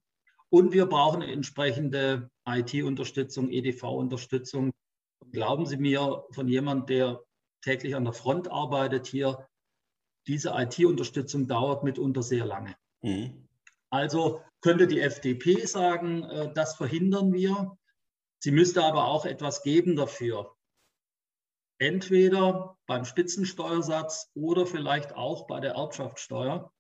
Und 0.50 0.74
wir 0.74 0.86
brauchen 0.86 1.22
entsprechende 1.22 2.30
IT-Unterstützung, 2.48 3.50
EDV-Unterstützung. 3.50 4.72
Glauben 5.32 5.66
Sie 5.66 5.78
mir, 5.78 6.24
von 6.32 6.48
jemand, 6.48 6.90
der 6.90 7.22
täglich 7.62 7.96
an 7.96 8.06
der 8.06 8.14
Front 8.14 8.50
arbeitet 8.50 9.08
hier, 9.08 9.48
diese 10.28 10.54
IT-Unterstützung 10.56 11.48
dauert 11.48 11.84
mitunter 11.84 12.22
sehr 12.22 12.46
lange. 12.46 12.76
Mhm. 13.02 13.47
Also 13.90 14.42
könnte 14.62 14.88
die 14.88 15.00
FDP 15.00 15.66
sagen, 15.66 16.24
äh, 16.24 16.54
das 16.54 16.76
verhindern 16.76 17.34
wir. 17.34 17.78
Sie 18.40 18.52
müsste 18.52 18.84
aber 18.84 19.06
auch 19.06 19.26
etwas 19.26 19.64
geben 19.64 19.96
dafür 19.96 20.58
entweder 21.80 22.78
beim 22.88 23.06
Spitzensteuersatz 23.06 24.32
oder 24.34 24.66
vielleicht 24.66 25.14
auch 25.14 25.48
bei 25.48 25.60
der 25.60 25.74
Erbschaftssteuer. 25.74 26.72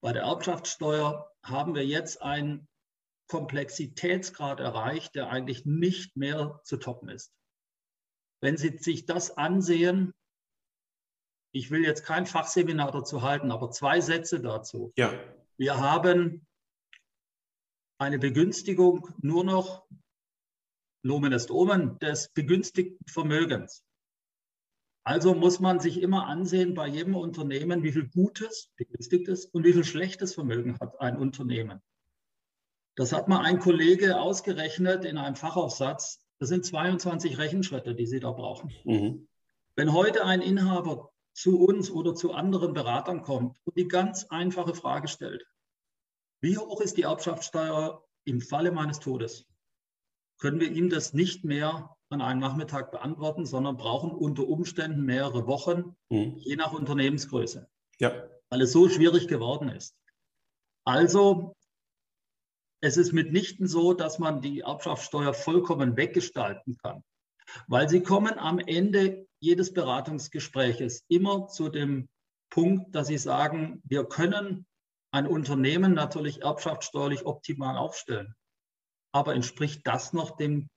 Bei 0.00 0.12
der 0.12 0.22
Erbschaftssteuer 0.22 1.30
haben 1.44 1.74
wir 1.74 1.84
jetzt 1.84 2.22
einen 2.22 2.68
Komplexitätsgrad 3.28 4.60
erreicht, 4.60 5.14
der 5.14 5.28
eigentlich 5.28 5.66
nicht 5.66 6.16
mehr 6.16 6.60
zu 6.64 6.78
toppen 6.78 7.08
ist. 7.10 7.32
Wenn 8.40 8.56
Sie 8.56 8.78
sich 8.78 9.04
das 9.04 9.36
ansehen, 9.36 10.14
ich 11.52 11.70
will 11.70 11.84
jetzt 11.84 12.04
kein 12.04 12.26
Fachseminar 12.26 12.92
dazu 12.92 13.22
halten, 13.22 13.50
aber 13.50 13.70
zwei 13.70 14.00
Sätze 14.00 14.40
dazu. 14.40 14.92
Ja. 14.96 15.12
Wir 15.58 15.76
haben 15.76 16.46
eine 17.98 18.20
Begünstigung 18.20 19.12
nur 19.20 19.42
noch, 19.42 19.88
Nomen 21.02 21.32
ist 21.32 21.50
Omen, 21.50 21.98
des 21.98 22.30
begünstigten 22.32 23.04
Vermögens. 23.08 23.82
Also 25.02 25.34
muss 25.34 25.58
man 25.58 25.80
sich 25.80 26.00
immer 26.00 26.28
ansehen 26.28 26.74
bei 26.74 26.86
jedem 26.86 27.16
Unternehmen, 27.16 27.82
wie 27.82 27.90
viel 27.90 28.08
gutes, 28.08 28.70
begünstigtes 28.76 29.46
und 29.46 29.64
wie 29.64 29.72
viel 29.72 29.84
schlechtes 29.84 30.34
Vermögen 30.34 30.78
hat 30.78 31.00
ein 31.00 31.16
Unternehmen. 31.16 31.82
Das 32.94 33.12
hat 33.12 33.26
mal 33.26 33.44
ein 33.44 33.58
Kollege 33.58 34.20
ausgerechnet 34.20 35.04
in 35.04 35.18
einem 35.18 35.34
Fachaufsatz. 35.34 36.20
Das 36.38 36.50
sind 36.50 36.64
22 36.66 37.36
Rechenschritte, 37.36 37.96
die 37.96 38.06
Sie 38.06 38.20
da 38.20 38.30
brauchen. 38.30 38.72
Mhm. 38.84 39.28
Wenn 39.74 39.92
heute 39.92 40.24
ein 40.24 40.40
Inhaber 40.40 41.07
zu 41.38 41.60
uns 41.60 41.88
oder 41.90 42.16
zu 42.16 42.32
anderen 42.32 42.74
Beratern 42.74 43.22
kommt 43.22 43.58
und 43.64 43.76
die 43.76 43.86
ganz 43.86 44.24
einfache 44.24 44.74
Frage 44.74 45.06
stellt, 45.06 45.46
wie 46.40 46.58
hoch 46.58 46.80
ist 46.80 46.96
die 46.96 47.02
Erbschaftssteuer 47.02 48.04
im 48.24 48.40
Falle 48.40 48.72
meines 48.72 48.98
Todes, 48.98 49.46
können 50.38 50.58
wir 50.58 50.70
ihm 50.70 50.90
das 50.90 51.12
nicht 51.12 51.44
mehr 51.44 51.96
an 52.10 52.22
einem 52.22 52.40
Nachmittag 52.40 52.90
beantworten, 52.90 53.46
sondern 53.46 53.76
brauchen 53.76 54.10
unter 54.10 54.48
Umständen 54.48 55.04
mehrere 55.04 55.46
Wochen, 55.46 55.96
mhm. 56.08 56.34
je 56.38 56.56
nach 56.56 56.72
Unternehmensgröße, 56.72 57.68
ja. 58.00 58.28
weil 58.48 58.62
es 58.62 58.72
so 58.72 58.88
schwierig 58.88 59.28
geworden 59.28 59.68
ist. 59.68 59.94
Also 60.84 61.54
es 62.80 62.96
ist 62.96 63.12
mitnichten 63.12 63.68
so, 63.68 63.92
dass 63.92 64.18
man 64.18 64.40
die 64.40 64.60
Erbschaftssteuer 64.60 65.34
vollkommen 65.34 65.96
weggestalten 65.96 66.76
kann, 66.78 67.04
weil 67.68 67.88
sie 67.88 68.02
kommen 68.02 68.38
am 68.38 68.58
Ende 68.58 69.27
jedes 69.40 69.72
Beratungsgespräches 69.72 71.04
immer 71.08 71.48
zu 71.48 71.68
dem 71.68 72.08
Punkt, 72.50 72.94
dass 72.94 73.08
sie 73.08 73.18
sagen, 73.18 73.82
wir 73.84 74.04
können 74.04 74.66
ein 75.10 75.26
Unternehmen 75.26 75.94
natürlich 75.94 76.42
erbschaftssteuerlich 76.42 77.26
optimal 77.26 77.76
aufstellen. 77.76 78.34
Aber 79.12 79.34
entspricht 79.34 79.86
das 79.86 80.12
noch 80.12 80.36
dem 80.36 80.68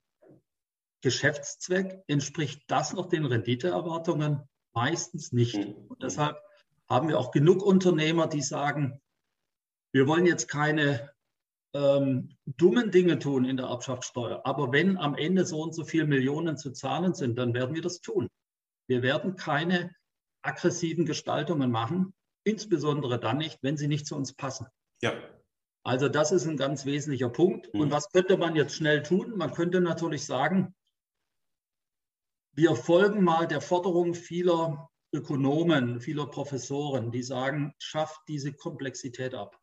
Geschäftszweck, 1.01 2.03
entspricht 2.07 2.63
das 2.67 2.93
noch 2.93 3.07
den 3.07 3.25
Renditeerwartungen? 3.25 4.47
Meistens 4.73 5.31
nicht. 5.33 5.57
Mhm. 5.57 5.73
Und 5.87 6.01
deshalb 6.01 6.37
haben 6.89 7.09
wir 7.09 7.19
auch 7.19 7.31
genug 7.31 7.61
Unternehmer, 7.61 8.27
die 8.27 8.41
sagen, 8.41 9.01
wir 9.93 10.07
wollen 10.07 10.25
jetzt 10.25 10.47
keine 10.47 11.11
ähm, 11.73 12.37
dummen 12.45 12.91
Dinge 12.91 13.19
tun 13.19 13.45
in 13.45 13.57
der 13.57 13.67
Erbschaftssteuer. 13.67 14.45
Aber 14.45 14.71
wenn 14.71 14.97
am 14.97 15.15
Ende 15.15 15.45
so 15.45 15.61
und 15.61 15.73
so 15.73 15.83
viele 15.83 16.05
Millionen 16.05 16.57
zu 16.57 16.71
zahlen 16.71 17.13
sind, 17.13 17.37
dann 17.37 17.53
werden 17.53 17.75
wir 17.75 17.81
das 17.81 18.01
tun. 18.01 18.29
Wir 18.87 19.01
werden 19.01 19.35
keine 19.35 19.95
aggressiven 20.41 21.05
Gestaltungen 21.05 21.71
machen, 21.71 22.13
insbesondere 22.43 23.19
dann 23.19 23.37
nicht, 23.37 23.61
wenn 23.61 23.77
sie 23.77 23.87
nicht 23.87 24.07
zu 24.07 24.15
uns 24.15 24.33
passen. 24.33 24.67
Ja. 25.01 25.13
Also 25.83 26.09
das 26.09 26.31
ist 26.31 26.45
ein 26.45 26.57
ganz 26.57 26.85
wesentlicher 26.85 27.29
Punkt. 27.29 27.73
Mhm. 27.73 27.81
Und 27.81 27.91
was 27.91 28.09
könnte 28.09 28.37
man 28.37 28.55
jetzt 28.55 28.75
schnell 28.75 29.03
tun? 29.03 29.37
Man 29.37 29.53
könnte 29.53 29.81
natürlich 29.81 30.25
sagen, 30.25 30.75
wir 32.53 32.75
folgen 32.75 33.23
mal 33.23 33.47
der 33.47 33.61
Forderung 33.61 34.13
vieler 34.13 34.89
Ökonomen, 35.13 35.99
vieler 35.99 36.27
Professoren, 36.27 37.11
die 37.11 37.23
sagen, 37.23 37.73
schafft 37.79 38.21
diese 38.27 38.53
Komplexität 38.53 39.33
ab, 39.33 39.59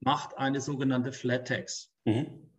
macht 0.00 0.36
eine 0.36 0.60
sogenannte 0.60 1.12
Flat 1.12 1.48
Tax. 1.48 1.92
Mhm. 2.04 2.50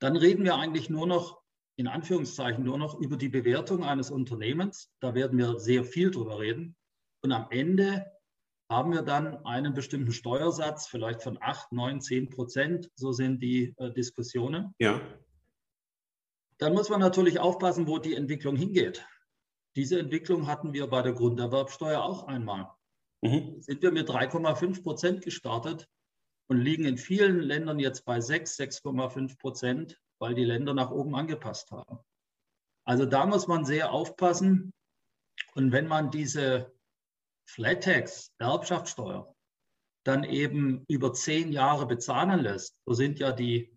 Dann 0.00 0.16
reden 0.16 0.44
wir 0.44 0.56
eigentlich 0.56 0.90
nur 0.90 1.06
noch, 1.06 1.41
in 1.76 1.86
Anführungszeichen, 1.86 2.64
nur 2.64 2.78
noch 2.78 2.98
über 2.98 3.16
die 3.16 3.28
Bewertung 3.28 3.84
eines 3.84 4.10
Unternehmens. 4.10 4.90
Da 5.00 5.14
werden 5.14 5.38
wir 5.38 5.58
sehr 5.58 5.84
viel 5.84 6.10
drüber 6.10 6.38
reden. 6.38 6.76
Und 7.22 7.32
am 7.32 7.46
Ende 7.50 8.04
haben 8.70 8.92
wir 8.92 9.02
dann 9.02 9.44
einen 9.44 9.74
bestimmten 9.74 10.12
Steuersatz, 10.12 10.86
vielleicht 10.86 11.22
von 11.22 11.38
8, 11.40 11.72
9, 11.72 12.00
10 12.00 12.30
Prozent. 12.30 12.90
So 12.94 13.12
sind 13.12 13.42
die 13.42 13.74
äh, 13.78 13.92
Diskussionen. 13.92 14.74
Ja. 14.78 15.00
Dann 16.58 16.74
muss 16.74 16.88
man 16.88 17.00
natürlich 17.00 17.38
aufpassen, 17.40 17.86
wo 17.86 17.98
die 17.98 18.14
Entwicklung 18.14 18.56
hingeht. 18.56 19.06
Diese 19.76 19.98
Entwicklung 19.98 20.46
hatten 20.46 20.72
wir 20.72 20.86
bei 20.86 21.02
der 21.02 21.12
Grunderwerbsteuer 21.12 22.02
auch 22.02 22.28
einmal. 22.28 22.68
Mhm. 23.22 23.60
Sind 23.60 23.82
wir 23.82 23.92
mit 23.92 24.08
3,5 24.08 24.82
Prozent 24.82 25.22
gestartet 25.22 25.88
und 26.48 26.58
liegen 26.58 26.84
in 26.84 26.98
vielen 26.98 27.40
Ländern 27.40 27.78
jetzt 27.78 28.04
bei 28.04 28.20
6, 28.20 28.58
6,5 28.58 29.38
Prozent, 29.38 29.98
weil 30.22 30.34
die 30.36 30.44
Länder 30.44 30.72
nach 30.72 30.92
oben 30.92 31.16
angepasst 31.16 31.72
haben. 31.72 31.98
Also 32.86 33.06
da 33.06 33.26
muss 33.26 33.48
man 33.48 33.64
sehr 33.64 33.90
aufpassen. 33.90 34.72
Und 35.56 35.72
wenn 35.72 35.88
man 35.88 36.12
diese 36.12 36.72
Flat 37.44 37.82
Tax, 37.82 38.32
Erbschaftssteuer, 38.38 39.34
dann 40.04 40.22
eben 40.22 40.84
über 40.86 41.12
zehn 41.12 41.50
Jahre 41.50 41.86
bezahlen 41.86 42.38
lässt, 42.38 42.76
so 42.86 42.94
sind 42.94 43.18
ja 43.18 43.32
die 43.32 43.76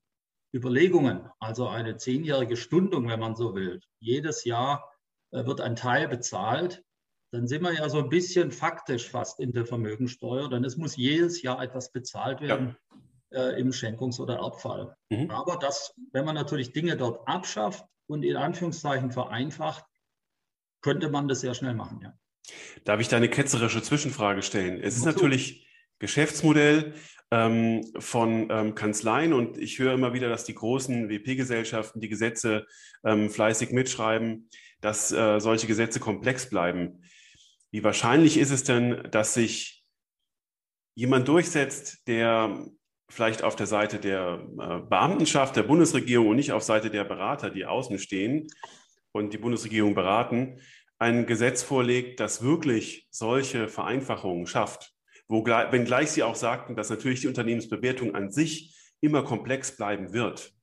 Überlegungen, 0.53 1.27
also 1.39 1.67
eine 1.67 1.97
zehnjährige 1.97 2.57
Stundung, 2.57 3.09
wenn 3.09 3.19
man 3.19 3.35
so 3.35 3.55
will. 3.55 3.81
Jedes 3.99 4.43
Jahr 4.43 4.93
äh, 5.31 5.47
wird 5.47 5.61
ein 5.61 5.75
Teil 5.75 6.07
bezahlt, 6.07 6.83
dann 7.31 7.47
sind 7.47 7.63
wir 7.63 7.73
ja 7.73 7.89
so 7.89 7.97
ein 7.97 8.09
bisschen 8.09 8.51
faktisch 8.51 9.09
fast 9.09 9.39
in 9.39 9.51
der 9.51 9.65
Vermögensteuer, 9.65 10.47
denn 10.47 10.63
es 10.63 10.77
muss 10.77 10.95
jedes 10.95 11.41
Jahr 11.41 11.59
etwas 11.61 11.91
bezahlt 11.91 12.41
werden 12.41 12.77
ja. 12.91 12.97
Äh, 13.35 13.59
im 13.59 13.71
Schenkungs- 13.71 14.19
oder 14.19 14.37
Erbfall. 14.37 14.95
Mhm. 15.09 15.29
Aber 15.29 15.57
das, 15.57 15.93
wenn 16.11 16.25
man 16.25 16.35
natürlich 16.35 16.73
Dinge 16.73 16.97
dort 16.97 17.27
abschafft 17.27 17.85
und 18.07 18.23
in 18.23 18.37
Anführungszeichen 18.37 19.11
vereinfacht, 19.11 19.85
könnte 20.81 21.09
man 21.09 21.27
das 21.27 21.41
sehr 21.41 21.53
schnell 21.53 21.73
machen, 21.73 21.99
ja. 22.01 22.13
Darf 22.83 22.99
ich 22.99 23.07
da 23.07 23.17
eine 23.17 23.29
ketzerische 23.29 23.81
Zwischenfrage 23.81 24.43
stellen? 24.43 24.79
Es 24.79 24.95
ist 24.97 25.05
natürlich 25.05 25.67
Geschäftsmodell 25.97 26.93
ähm, 27.31 27.83
von 27.97 28.49
ähm, 28.51 28.75
Kanzleien 28.75 29.33
und 29.33 29.57
ich 29.57 29.79
höre 29.79 29.93
immer 29.93 30.13
wieder, 30.13 30.29
dass 30.29 30.43
die 30.43 30.53
großen 30.53 31.09
WP-Gesellschaften 31.09 31.99
die 31.99 32.09
Gesetze 32.09 32.67
ähm, 33.03 33.31
fleißig 33.31 33.71
mitschreiben, 33.71 34.49
dass 34.81 35.11
äh, 35.11 35.39
solche 35.39 35.65
Gesetze 35.65 35.99
komplex 35.99 36.49
bleiben. 36.49 37.01
Wie 37.71 37.83
wahrscheinlich 37.83 38.37
ist 38.37 38.51
es 38.51 38.63
denn, 38.63 39.07
dass 39.09 39.33
sich 39.33 39.83
jemand 40.93 41.27
durchsetzt, 41.27 42.07
der 42.07 42.67
vielleicht 43.09 43.43
auf 43.43 43.55
der 43.55 43.67
Seite 43.67 43.99
der 43.99 44.47
äh, 44.59 44.79
Beamtenschaft 44.79 45.55
der 45.55 45.63
Bundesregierung 45.63 46.29
und 46.29 46.35
nicht 46.35 46.51
auf 46.51 46.63
Seite 46.63 46.89
der 46.89 47.03
Berater, 47.03 47.49
die 47.49 47.65
außen 47.65 47.99
stehen 47.99 48.47
und 49.11 49.33
die 49.33 49.37
Bundesregierung 49.37 49.95
beraten, 49.95 50.59
ein 50.97 51.25
Gesetz 51.25 51.61
vorlegt, 51.61 52.19
das 52.19 52.41
wirklich 52.41 53.07
solche 53.11 53.67
Vereinfachungen 53.67 54.47
schafft, 54.47 54.93
wo, 55.27 55.45
wenngleich 55.45 56.11
Sie 56.11 56.23
auch 56.23 56.35
sagten, 56.35 56.75
dass 56.75 56.89
natürlich 56.89 57.21
die 57.21 57.27
Unternehmensbewertung 57.27 58.15
an 58.15 58.31
sich 58.31 58.75
immer 59.01 59.23
komplex 59.23 59.75
bleiben 59.75 60.13
wird. 60.13 60.53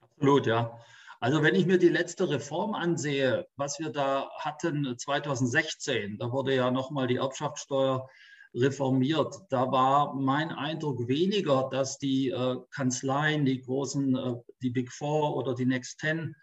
Absolut, 0.00 0.46
ja. 0.46 0.78
Also 1.20 1.42
wenn 1.42 1.54
ich 1.54 1.66
mir 1.66 1.78
die 1.78 1.88
letzte 1.88 2.28
Reform 2.28 2.74
ansehe, 2.74 3.46
was 3.56 3.78
wir 3.78 3.90
da 3.90 4.30
hatten 4.38 4.96
2016, 4.98 6.18
da 6.18 6.30
wurde 6.30 6.54
ja 6.54 6.70
nochmal 6.70 7.06
die 7.06 7.16
Erbschaftssteuer 7.16 8.08
reformiert. 8.54 9.34
Da 9.50 9.70
war 9.72 10.14
mein 10.14 10.50
Eindruck 10.52 11.08
weniger, 11.08 11.68
dass 11.70 11.98
die 11.98 12.30
äh, 12.30 12.56
Kanzleien, 12.70 13.44
die 13.44 13.60
großen, 13.60 14.16
äh, 14.16 14.34
die 14.62 14.70
Big 14.70 14.92
Four 14.92 15.36
oder 15.36 15.54
die 15.54 15.66
Next 15.66 15.98
Ten 15.98 16.36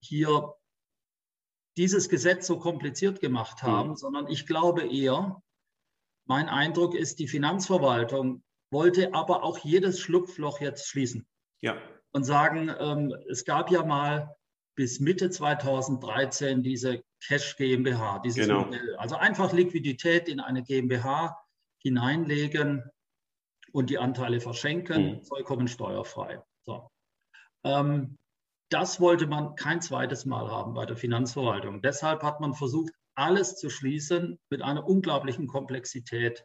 hier 0.00 0.54
dieses 1.76 2.08
Gesetz 2.08 2.46
so 2.46 2.58
kompliziert 2.58 3.20
gemacht 3.20 3.62
hm. 3.62 3.68
haben, 3.68 3.88
mhm. 3.90 3.96
sondern 3.96 4.28
ich 4.28 4.46
glaube 4.46 4.86
eher, 4.86 5.42
mein 6.26 6.48
Eindruck 6.48 6.94
ist, 6.94 7.18
die 7.18 7.28
Finanzverwaltung 7.28 8.42
wollte 8.70 9.14
aber 9.14 9.42
auch 9.42 9.58
jedes 9.58 10.00
Schlupfloch 10.00 10.60
jetzt 10.60 10.88
schließen. 10.88 11.26
Ja. 11.60 11.76
Und 12.12 12.24
sagen, 12.24 12.70
ähm, 12.78 13.14
es 13.30 13.44
gab 13.44 13.70
ja 13.70 13.84
mal 13.84 14.34
bis 14.76 15.00
Mitte 15.00 15.30
2013 15.30 16.62
diese 16.62 17.02
Cash 17.26 17.56
GmbH, 17.56 18.20
dieses 18.20 18.46
genau. 18.46 18.64
Modell. 18.64 18.96
Also 18.96 19.16
einfach 19.16 19.52
Liquidität 19.52 20.28
in 20.28 20.40
eine 20.40 20.62
GmbH 20.62 21.36
hineinlegen 21.84 22.82
und 23.72 23.90
die 23.90 23.98
Anteile 23.98 24.40
verschenken, 24.40 25.16
mhm. 25.16 25.22
vollkommen 25.24 25.68
steuerfrei. 25.68 26.42
So. 26.64 26.88
Ähm, 27.64 28.16
das 28.70 29.00
wollte 29.00 29.26
man 29.26 29.54
kein 29.56 29.80
zweites 29.80 30.24
Mal 30.24 30.50
haben 30.50 30.74
bei 30.74 30.86
der 30.86 30.96
Finanzverwaltung. 30.96 31.82
Deshalb 31.82 32.22
hat 32.22 32.40
man 32.40 32.54
versucht, 32.54 32.92
alles 33.14 33.56
zu 33.56 33.70
schließen 33.70 34.38
mit 34.50 34.62
einer 34.62 34.88
unglaublichen 34.88 35.46
Komplexität. 35.46 36.44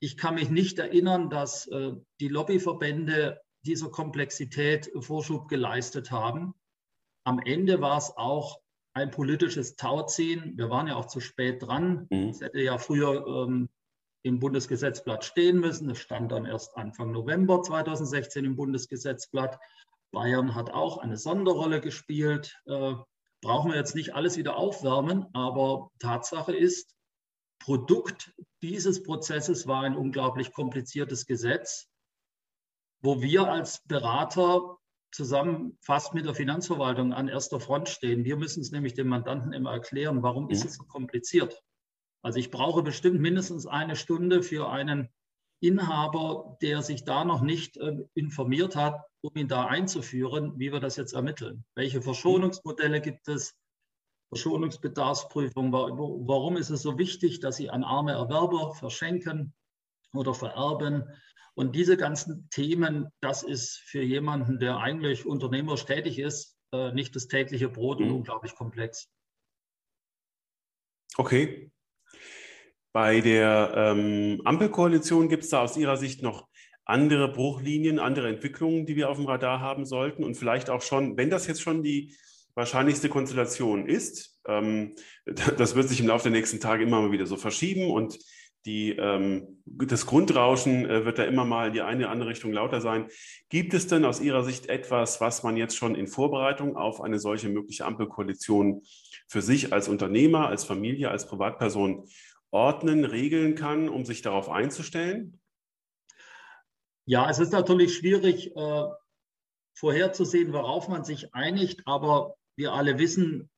Ich 0.00 0.16
kann 0.16 0.36
mich 0.36 0.48
nicht 0.48 0.78
erinnern, 0.78 1.28
dass 1.28 1.66
äh, 1.66 1.92
die 2.20 2.28
Lobbyverbände 2.28 3.40
dieser 3.66 3.90
Komplexität 3.90 4.90
Vorschub 4.98 5.48
geleistet 5.48 6.10
haben. 6.10 6.54
Am 7.24 7.40
Ende 7.40 7.80
war 7.80 7.98
es 7.98 8.16
auch 8.16 8.60
ein 8.94 9.10
politisches 9.10 9.76
Tauziehen. 9.76 10.56
Wir 10.56 10.70
waren 10.70 10.86
ja 10.86 10.96
auch 10.96 11.06
zu 11.06 11.20
spät 11.20 11.62
dran. 11.62 12.06
Mhm. 12.10 12.28
Es 12.28 12.40
hätte 12.40 12.60
ja 12.60 12.78
früher 12.78 13.26
ähm, 13.26 13.68
im 14.22 14.40
Bundesgesetzblatt 14.40 15.24
stehen 15.24 15.58
müssen. 15.60 15.90
Es 15.90 15.98
stand 15.98 16.32
dann 16.32 16.44
erst 16.44 16.76
Anfang 16.76 17.12
November 17.12 17.62
2016 17.62 18.44
im 18.44 18.56
Bundesgesetzblatt. 18.56 19.58
Bayern 20.10 20.54
hat 20.54 20.70
auch 20.70 20.98
eine 20.98 21.16
Sonderrolle 21.16 21.80
gespielt. 21.80 22.58
Äh, 22.66 22.94
brauchen 23.40 23.70
wir 23.70 23.78
jetzt 23.78 23.94
nicht 23.94 24.14
alles 24.14 24.36
wieder 24.36 24.56
aufwärmen, 24.56 25.26
aber 25.32 25.90
Tatsache 25.98 26.54
ist, 26.54 26.94
Produkt 27.60 28.32
dieses 28.62 29.02
Prozesses 29.02 29.66
war 29.66 29.82
ein 29.82 29.96
unglaublich 29.96 30.52
kompliziertes 30.52 31.26
Gesetz, 31.26 31.88
wo 33.00 33.20
wir 33.20 33.50
als 33.50 33.82
Berater 33.84 34.78
zusammen 35.10 35.76
fast 35.80 36.14
mit 36.14 36.26
der 36.26 36.34
Finanzverwaltung 36.34 37.12
an 37.12 37.28
erster 37.28 37.60
Front 37.60 37.88
stehen. 37.88 38.24
Wir 38.24 38.36
müssen 38.36 38.60
es 38.60 38.70
nämlich 38.70 38.94
dem 38.94 39.08
Mandanten 39.08 39.52
immer 39.52 39.72
erklären, 39.72 40.22
warum 40.22 40.50
ist 40.50 40.64
mhm. 40.64 40.68
es 40.68 40.74
so 40.76 40.84
kompliziert. 40.84 41.62
Also 42.22 42.38
ich 42.38 42.50
brauche 42.50 42.82
bestimmt 42.82 43.20
mindestens 43.20 43.66
eine 43.66 43.96
Stunde 43.96 44.42
für 44.42 44.68
einen 44.68 45.08
Inhaber, 45.60 46.56
der 46.62 46.82
sich 46.82 47.04
da 47.04 47.24
noch 47.24 47.42
nicht 47.42 47.76
äh, 47.76 47.96
informiert 48.14 48.76
hat, 48.76 49.04
um 49.20 49.34
ihn 49.34 49.48
da 49.48 49.66
einzuführen, 49.66 50.58
wie 50.58 50.72
wir 50.72 50.80
das 50.80 50.96
jetzt 50.96 51.12
ermitteln. 51.12 51.64
Welche 51.74 52.02
Verschonungsmodelle 52.02 53.00
gibt 53.00 53.28
es? 53.28 53.56
Verschonungsbedarfsprüfung. 54.28 55.72
Warum 55.72 56.56
ist 56.56 56.70
es 56.70 56.82
so 56.82 56.98
wichtig, 56.98 57.40
dass 57.40 57.56
Sie 57.56 57.70
an 57.70 57.82
arme 57.82 58.12
Erwerber 58.12 58.74
verschenken 58.74 59.54
oder 60.12 60.34
vererben? 60.34 61.04
Und 61.54 61.74
diese 61.74 61.96
ganzen 61.96 62.48
Themen, 62.50 63.08
das 63.20 63.42
ist 63.42 63.78
für 63.78 64.02
jemanden, 64.02 64.58
der 64.58 64.78
eigentlich 64.78 65.26
unternehmerisch 65.26 65.86
tätig 65.86 66.18
ist, 66.18 66.56
äh, 66.72 66.92
nicht 66.92 67.16
das 67.16 67.26
tägliche 67.26 67.68
Brot 67.68 67.98
und 68.00 68.08
mhm. 68.08 68.16
unglaublich 68.16 68.54
komplex. 68.54 69.10
Okay. 71.16 71.72
Bei 72.92 73.20
der 73.20 73.72
ähm, 73.76 74.40
Ampelkoalition 74.44 75.28
gibt 75.28 75.44
es 75.44 75.50
da 75.50 75.62
aus 75.62 75.76
Ihrer 75.76 75.96
Sicht 75.96 76.22
noch 76.22 76.48
andere 76.84 77.30
Bruchlinien, 77.30 77.98
andere 77.98 78.28
Entwicklungen, 78.28 78.86
die 78.86 78.96
wir 78.96 79.10
auf 79.10 79.18
dem 79.18 79.26
Radar 79.26 79.60
haben 79.60 79.84
sollten 79.84 80.24
und 80.24 80.36
vielleicht 80.36 80.70
auch 80.70 80.80
schon, 80.80 81.16
wenn 81.18 81.28
das 81.28 81.46
jetzt 81.46 81.60
schon 81.60 81.82
die 81.82 82.16
wahrscheinlichste 82.54 83.08
Konstellation 83.10 83.86
ist, 83.86 84.40
ähm, 84.46 84.94
das 85.26 85.74
wird 85.74 85.88
sich 85.88 86.00
im 86.00 86.06
Laufe 86.06 86.24
der 86.24 86.32
nächsten 86.32 86.60
Tage 86.60 86.84
immer 86.84 87.02
mal 87.02 87.12
wieder 87.12 87.26
so 87.26 87.36
verschieben 87.36 87.90
und 87.90 88.18
die, 88.66 88.90
ähm, 88.90 89.62
das 89.64 90.04
Grundrauschen 90.06 90.84
äh, 90.84 91.04
wird 91.04 91.18
da 91.18 91.24
immer 91.24 91.44
mal 91.44 91.68
in 91.68 91.72
die 91.74 91.80
eine 91.80 92.04
oder 92.04 92.10
andere 92.10 92.30
Richtung 92.30 92.52
lauter 92.52 92.80
sein. 92.80 93.06
Gibt 93.48 93.72
es 93.72 93.86
denn 93.86 94.04
aus 94.04 94.20
Ihrer 94.20 94.42
Sicht 94.42 94.68
etwas, 94.68 95.20
was 95.20 95.42
man 95.42 95.56
jetzt 95.56 95.76
schon 95.76 95.94
in 95.94 96.06
Vorbereitung 96.06 96.76
auf 96.76 97.00
eine 97.00 97.18
solche 97.18 97.48
mögliche 97.48 97.84
Ampelkoalition 97.84 98.82
für 99.28 99.42
sich 99.42 99.72
als 99.72 99.88
Unternehmer, 99.88 100.48
als 100.48 100.64
Familie, 100.64 101.10
als 101.10 101.26
Privatperson 101.26 102.08
ordnen, 102.50 103.04
regeln 103.04 103.54
kann, 103.54 103.88
um 103.88 104.04
sich 104.04 104.22
darauf 104.22 104.48
einzustellen? 104.48 105.40
Ja, 107.04 107.28
es 107.30 107.38
ist 107.38 107.52
natürlich 107.52 107.96
schwierig 107.96 108.54
äh, 108.54 108.84
vorherzusehen, 109.74 110.52
worauf 110.52 110.88
man 110.88 111.04
sich 111.04 111.34
einigt, 111.34 111.86
aber 111.86 112.34
wir 112.56 112.72
alle 112.72 112.98
wissen, 112.98 113.48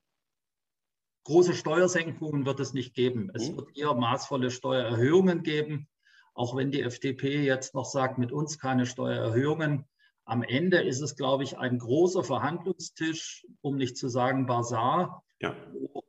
große 1.24 1.54
Steuersenkungen 1.54 2.46
wird 2.46 2.60
es 2.60 2.72
nicht 2.72 2.94
geben. 2.94 3.30
Es 3.34 3.50
mhm. 3.50 3.56
wird 3.56 3.76
eher 3.76 3.94
maßvolle 3.94 4.50
Steuererhöhungen 4.50 5.42
geben, 5.42 5.88
auch 6.34 6.56
wenn 6.56 6.70
die 6.70 6.82
FDP 6.82 7.42
jetzt 7.42 7.74
noch 7.74 7.86
sagt, 7.86 8.18
mit 8.18 8.32
uns 8.32 8.58
keine 8.58 8.86
Steuererhöhungen. 8.86 9.86
Am 10.24 10.42
Ende 10.42 10.82
ist 10.82 11.00
es, 11.00 11.16
glaube 11.16 11.44
ich, 11.44 11.58
ein 11.58 11.78
großer 11.78 12.22
Verhandlungstisch, 12.22 13.46
um 13.62 13.76
nicht 13.76 13.96
zu 13.96 14.08
sagen 14.08 14.46
Basar, 14.46 15.24
ja. 15.40 15.56
wo 15.72 16.04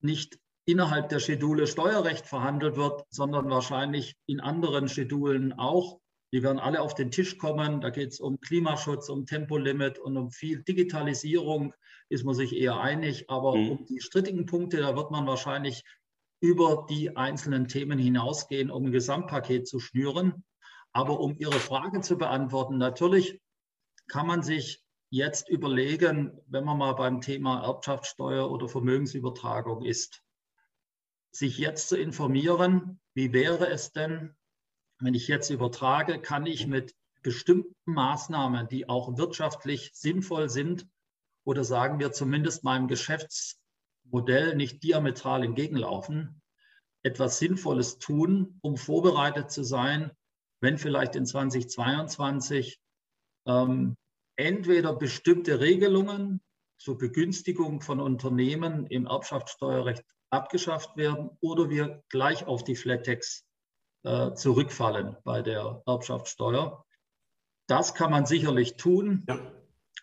nicht 0.00 0.38
innerhalb 0.64 1.08
der 1.08 1.18
Schedule 1.18 1.66
Steuerrecht 1.66 2.26
verhandelt 2.26 2.76
wird, 2.76 3.04
sondern 3.10 3.50
wahrscheinlich 3.50 4.16
in 4.26 4.40
anderen 4.40 4.88
Schedulen 4.88 5.52
auch. 5.52 6.00
Die 6.32 6.42
werden 6.42 6.58
alle 6.58 6.80
auf 6.80 6.94
den 6.94 7.10
Tisch 7.10 7.36
kommen. 7.36 7.80
Da 7.80 7.90
geht 7.90 8.10
es 8.10 8.20
um 8.20 8.40
Klimaschutz, 8.40 9.08
um 9.08 9.26
Tempolimit 9.26 9.98
und 9.98 10.16
um 10.16 10.30
viel 10.30 10.62
Digitalisierung, 10.62 11.74
ist 12.08 12.24
man 12.24 12.34
sich 12.34 12.56
eher 12.56 12.80
einig. 12.80 13.28
Aber 13.28 13.56
mhm. 13.56 13.70
um 13.70 13.84
die 13.86 14.00
strittigen 14.00 14.46
Punkte, 14.46 14.78
da 14.78 14.96
wird 14.96 15.10
man 15.10 15.26
wahrscheinlich 15.26 15.84
über 16.40 16.86
die 16.88 17.16
einzelnen 17.16 17.68
Themen 17.68 17.98
hinausgehen, 17.98 18.70
um 18.70 18.86
ein 18.86 18.92
Gesamtpaket 18.92 19.68
zu 19.68 19.78
schnüren. 19.78 20.44
Aber 20.92 21.20
um 21.20 21.36
Ihre 21.38 21.60
Frage 21.60 22.00
zu 22.00 22.18
beantworten, 22.18 22.78
natürlich 22.78 23.40
kann 24.08 24.26
man 24.26 24.42
sich 24.42 24.82
jetzt 25.10 25.48
überlegen, 25.48 26.32
wenn 26.46 26.64
man 26.64 26.78
mal 26.78 26.94
beim 26.94 27.20
Thema 27.20 27.62
Erbschaftssteuer 27.64 28.50
oder 28.50 28.68
Vermögensübertragung 28.68 29.84
ist, 29.84 30.22
sich 31.32 31.58
jetzt 31.58 31.88
zu 31.88 31.96
informieren, 31.96 33.00
wie 33.14 33.32
wäre 33.32 33.68
es 33.68 33.92
denn, 33.92 34.34
wenn 35.00 35.14
ich 35.14 35.28
jetzt 35.28 35.50
übertrage, 35.50 36.20
kann 36.20 36.46
ich 36.46 36.66
mit 36.66 36.94
bestimmten 37.22 37.74
Maßnahmen, 37.86 38.68
die 38.68 38.88
auch 38.88 39.16
wirtschaftlich 39.16 39.90
sinnvoll 39.94 40.48
sind, 40.48 40.86
oder 41.44 41.64
sagen 41.64 41.98
wir 41.98 42.12
zumindest 42.12 42.62
meinem 42.62 42.86
Geschäftsmodell 42.86 44.54
nicht 44.54 44.82
diametral 44.82 45.44
entgegenlaufen, 45.44 46.40
etwas 47.02 47.38
Sinnvolles 47.38 47.98
tun, 47.98 48.58
um 48.62 48.76
vorbereitet 48.76 49.50
zu 49.50 49.64
sein, 49.64 50.12
wenn 50.60 50.78
vielleicht 50.78 51.16
in 51.16 51.26
2022 51.26 52.80
ähm, 53.46 53.96
entweder 54.36 54.94
bestimmte 54.94 55.58
Regelungen 55.58 56.40
zur 56.78 56.98
Begünstigung 56.98 57.80
von 57.80 57.98
Unternehmen 58.00 58.86
im 58.86 59.06
Erbschaftssteuerrecht 59.06 60.04
abgeschafft 60.32 60.96
werden 60.96 61.30
oder 61.40 61.70
wir 61.70 62.02
gleich 62.08 62.46
auf 62.46 62.64
die 62.64 62.76
Flattex 62.76 63.44
äh, 64.04 64.32
zurückfallen 64.34 65.16
bei 65.24 65.42
der 65.42 65.82
Erbschaftssteuer. 65.86 66.84
Das 67.68 67.94
kann 67.94 68.10
man 68.10 68.26
sicherlich 68.26 68.76
tun. 68.76 69.24
Ja. 69.28 69.38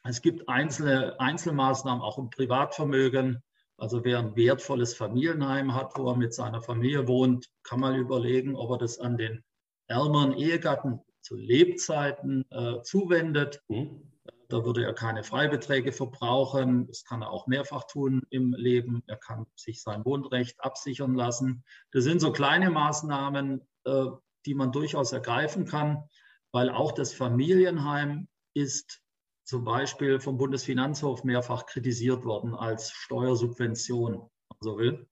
Es 0.04 0.22
gibt 0.22 0.48
einzelne 0.48 1.20
Einzelmaßnahmen 1.20 2.02
auch 2.02 2.18
im 2.18 2.30
Privatvermögen. 2.30 3.44
Also 3.78 4.04
wer 4.04 4.20
ein 4.20 4.36
wertvolles 4.36 4.94
Familienheim 4.96 5.74
hat, 5.74 5.98
wo 5.98 6.10
er 6.10 6.15
mit 6.15 6.34
seiner 6.34 6.62
Familie 6.62 7.08
wohnt, 7.08 7.50
kann 7.63 7.80
mal 7.80 7.98
überlegen, 7.98 8.56
ob 8.56 8.72
er 8.72 8.78
das 8.78 9.00
an 9.00 9.18
den 9.18 9.44
ärmeren 9.88 10.34
Ehegatten 10.34 11.02
zu 11.22 11.36
Lebzeiten 11.36 12.46
äh, 12.52 12.82
zuwendet. 12.82 13.62
Mhm. 13.68 14.12
Da 14.49 14.65
würde 14.65 14.83
er 14.83 14.93
keine 14.93 15.23
Freibeträge 15.23 15.91
verbrauchen. 15.91 16.88
Das 16.88 17.05
kann 17.05 17.21
er 17.21 17.29
auch 17.29 17.45
mehrfach 17.45 17.85
tun 17.85 18.23
im 18.31 18.53
Leben. 18.53 19.03
Er 19.05 19.17
kann 19.17 19.45
sich 19.55 19.83
sein 19.83 20.03
Wohnrecht 20.05 20.59
absichern 20.59 21.13
lassen. 21.13 21.63
Das 21.91 22.03
sind 22.03 22.19
so 22.19 22.31
kleine 22.31 22.71
Maßnahmen, 22.71 23.62
äh, 23.85 24.05
die 24.45 24.55
man 24.55 24.71
durchaus 24.71 25.12
ergreifen 25.12 25.65
kann, 25.65 26.03
weil 26.51 26.71
auch 26.71 26.91
das 26.93 27.13
Familienheim 27.13 28.27
ist 28.55 29.01
zum 29.43 29.63
Beispiel 29.65 30.19
vom 30.19 30.38
Bundesfinanzhof 30.38 31.23
mehrfach 31.23 31.65
kritisiert 31.67 32.25
worden 32.25 32.55
als 32.55 32.91
Steuersubvention, 32.91 34.13
wenn 34.13 34.19
man 34.19 34.57
so 34.62 34.77
will. 34.77 35.09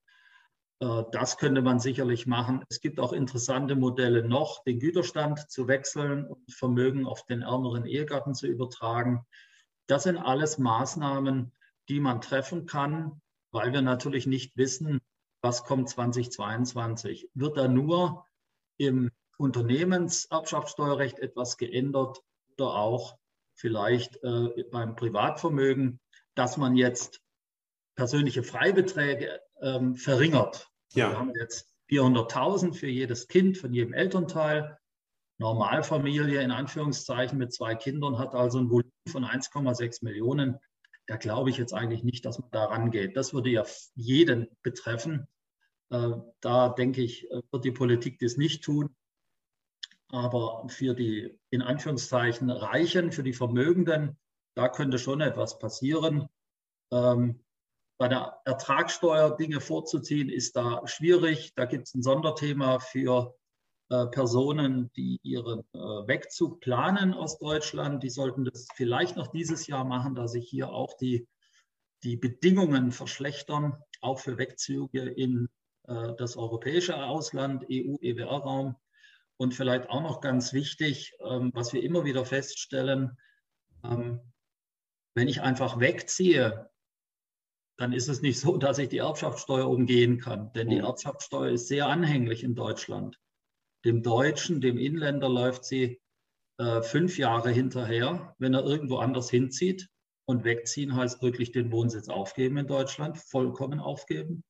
Äh, 0.79 1.03
das 1.11 1.37
könnte 1.37 1.61
man 1.61 1.79
sicherlich 1.79 2.27
machen. 2.27 2.63
Es 2.69 2.81
gibt 2.81 2.99
auch 2.99 3.13
interessante 3.13 3.75
Modelle 3.75 4.27
noch, 4.27 4.63
den 4.63 4.79
Güterstand 4.79 5.49
zu 5.49 5.67
wechseln 5.67 6.25
und 6.25 6.51
Vermögen 6.51 7.05
auf 7.05 7.25
den 7.25 7.41
ärmeren 7.41 7.85
Ehegatten 7.85 8.33
zu 8.35 8.47
übertragen. 8.47 9.25
Das 9.87 10.03
sind 10.03 10.17
alles 10.17 10.57
Maßnahmen, 10.57 11.53
die 11.89 11.99
man 11.99 12.21
treffen 12.21 12.65
kann, 12.65 13.21
weil 13.51 13.71
wir 13.73 13.81
natürlich 13.81 14.27
nicht 14.27 14.57
wissen, 14.57 14.99
was 15.41 15.63
kommt 15.63 15.89
2022. 15.89 17.29
Wird 17.33 17.57
da 17.57 17.67
nur 17.67 18.25
im 18.77 19.11
Unternehmenserbschaftssteuerrecht 19.37 21.19
etwas 21.19 21.57
geändert 21.57 22.21
oder 22.53 22.75
auch 22.75 23.17
vielleicht 23.55 24.21
äh, 24.23 24.63
beim 24.71 24.95
Privatvermögen, 24.95 25.99
dass 26.35 26.57
man 26.57 26.75
jetzt 26.75 27.21
persönliche 27.95 28.43
Freibeträge 28.43 29.41
ähm, 29.61 29.95
verringert. 29.95 30.69
Ja. 30.93 31.11
Wir 31.11 31.19
haben 31.19 31.33
jetzt 31.39 31.69
400.000 31.89 32.73
für 32.73 32.87
jedes 32.87 33.27
Kind 33.27 33.57
von 33.57 33.73
jedem 33.73 33.93
Elternteil. 33.93 34.77
Normalfamilie 35.39 36.41
in 36.41 36.51
Anführungszeichen 36.51 37.37
mit 37.37 37.53
zwei 37.53 37.75
Kindern 37.75 38.17
hat 38.17 38.33
also 38.33 38.59
ein 38.59 38.69
Volumen 38.69 38.91
von 39.07 39.23
1,6 39.23 40.03
Millionen. 40.03 40.57
Da 41.05 41.17
glaube 41.17 41.49
ich 41.49 41.57
jetzt 41.57 41.73
eigentlich 41.73 42.03
nicht, 42.03 42.25
dass 42.25 42.39
man 42.39 42.49
da 42.51 42.65
rangeht. 42.65 43.15
Das 43.15 43.33
würde 43.33 43.49
ja 43.49 43.63
jeden 43.95 44.47
betreffen. 44.63 45.27
Äh, 45.89 46.11
da 46.41 46.69
denke 46.69 47.01
ich, 47.01 47.29
äh, 47.31 47.41
wird 47.51 47.63
die 47.63 47.71
Politik 47.71 48.19
das 48.19 48.37
nicht 48.37 48.63
tun. 48.63 48.95
Aber 50.09 50.67
für 50.69 50.93
die 50.93 51.39
in 51.49 51.61
Anführungszeichen 51.61 52.49
Reichen, 52.49 53.11
für 53.11 53.23
die 53.23 53.33
Vermögenden, 53.33 54.17
da 54.55 54.69
könnte 54.69 54.99
schon 54.99 55.21
etwas 55.21 55.59
passieren. 55.59 56.27
Ähm, 56.91 57.43
bei 57.97 58.07
der 58.07 58.39
Ertragssteuer 58.45 59.35
Dinge 59.35 59.59
vorzuziehen, 59.59 60.29
ist 60.29 60.55
da 60.55 60.81
schwierig. 60.85 61.53
Da 61.55 61.65
gibt 61.65 61.87
es 61.87 61.95
ein 61.95 62.03
Sonderthema 62.03 62.79
für 62.79 63.35
äh, 63.89 64.05
Personen, 64.07 64.91
die 64.93 65.19
ihren 65.23 65.61
äh, 65.73 65.77
Wegzug 65.77 66.59
planen 66.59 67.13
aus 67.13 67.39
Deutschland. 67.39 68.03
Die 68.03 68.09
sollten 68.09 68.45
das 68.45 68.67
vielleicht 68.75 69.15
noch 69.15 69.27
dieses 69.27 69.67
Jahr 69.67 69.83
machen, 69.83 70.13
da 70.13 70.27
sich 70.27 70.47
hier 70.47 70.69
auch 70.69 70.95
die, 70.97 71.27
die 72.03 72.17
Bedingungen 72.17 72.91
verschlechtern, 72.91 73.81
auch 74.01 74.19
für 74.19 74.37
Wegzüge 74.37 75.01
in 75.01 75.49
äh, 75.87 76.13
das 76.17 76.37
europäische 76.37 77.03
Ausland, 77.03 77.65
EU-EWR-Raum. 77.71 78.75
Und 79.39 79.53
vielleicht 79.53 79.89
auch 79.89 80.01
noch 80.01 80.21
ganz 80.21 80.51
wichtig, 80.53 81.15
ähm, 81.21 81.51
was 81.53 81.71
wir 81.71 81.83
immer 81.83 82.05
wieder 82.05 82.25
feststellen, 82.25 83.17
ähm, 83.83 84.19
wenn 85.15 85.27
ich 85.27 85.41
einfach 85.41 85.79
wegziehe, 85.79 86.69
dann 87.77 87.93
ist 87.93 88.09
es 88.09 88.21
nicht 88.21 88.39
so, 88.39 88.57
dass 88.57 88.79
ich 88.79 88.89
die 88.89 88.97
Erbschaftssteuer 88.97 89.69
umgehen 89.69 90.19
kann. 90.19 90.51
Denn 90.53 90.69
die 90.69 90.77
mhm. 90.77 90.85
Erbschaftssteuer 90.85 91.51
ist 91.51 91.67
sehr 91.67 91.87
anhänglich 91.87 92.43
in 92.43 92.55
Deutschland. 92.55 93.19
Dem 93.85 94.03
Deutschen, 94.03 94.59
dem 94.59 94.77
Inländer 94.77 95.29
läuft 95.29 95.63
sie 95.63 96.01
äh, 96.59 96.81
fünf 96.81 97.17
Jahre 97.17 97.51
hinterher, 97.51 98.35
wenn 98.39 98.53
er 98.53 98.65
irgendwo 98.65 98.97
anders 98.97 99.29
hinzieht. 99.29 99.87
Und 100.29 100.43
wegziehen 100.43 100.93
heißt 100.93 101.21
wirklich 101.21 101.53
den 101.53 101.71
Wohnsitz 101.71 102.09
aufgeben 102.09 102.57
in 102.57 102.67
Deutschland, 102.67 103.17
vollkommen 103.17 103.79
aufgeben. 103.79 104.43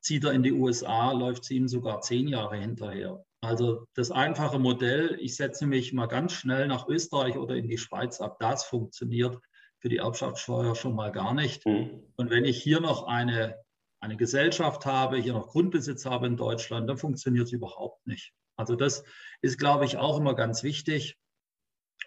Zieht 0.00 0.24
er 0.24 0.32
in 0.32 0.42
die 0.42 0.52
USA, 0.52 1.12
läuft 1.12 1.44
sie 1.44 1.56
ihm 1.56 1.68
sogar 1.68 2.00
zehn 2.00 2.26
Jahre 2.28 2.56
hinterher. 2.56 3.22
Also 3.42 3.86
das 3.94 4.10
einfache 4.10 4.58
Modell, 4.58 5.18
ich 5.20 5.36
setze 5.36 5.66
mich 5.66 5.92
mal 5.92 6.06
ganz 6.06 6.32
schnell 6.32 6.68
nach 6.68 6.88
Österreich 6.88 7.36
oder 7.36 7.54
in 7.56 7.68
die 7.68 7.76
Schweiz 7.76 8.20
ab, 8.20 8.38
das 8.40 8.64
funktioniert 8.64 9.38
für 9.80 9.88
die 9.88 9.98
Erbschaftssteuer 9.98 10.74
schon 10.74 10.94
mal 10.94 11.12
gar 11.12 11.34
nicht. 11.34 11.64
Mhm. 11.66 12.02
Und 12.16 12.30
wenn 12.30 12.44
ich 12.44 12.62
hier 12.62 12.80
noch 12.80 13.06
eine, 13.06 13.58
eine 14.00 14.16
Gesellschaft 14.16 14.86
habe, 14.86 15.18
hier 15.18 15.32
noch 15.32 15.48
Grundbesitz 15.48 16.04
habe 16.06 16.26
in 16.26 16.36
Deutschland, 16.36 16.88
dann 16.88 16.98
funktioniert 16.98 17.46
es 17.46 17.52
überhaupt 17.52 18.06
nicht. 18.06 18.32
Also 18.56 18.74
das 18.74 19.04
ist, 19.40 19.58
glaube 19.58 19.84
ich, 19.84 19.96
auch 19.96 20.18
immer 20.18 20.34
ganz 20.34 20.62
wichtig. 20.62 21.16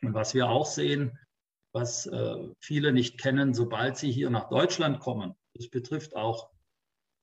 Und 0.01 0.13
was 0.13 0.33
wir 0.33 0.49
auch 0.49 0.65
sehen, 0.65 1.17
was 1.73 2.05
äh, 2.07 2.49
viele 2.59 2.91
nicht 2.91 3.17
kennen, 3.17 3.53
sobald 3.53 3.97
sie 3.97 4.11
hier 4.11 4.29
nach 4.29 4.49
Deutschland 4.49 4.99
kommen, 4.99 5.35
das 5.53 5.69
betrifft 5.69 6.15
auch 6.15 6.49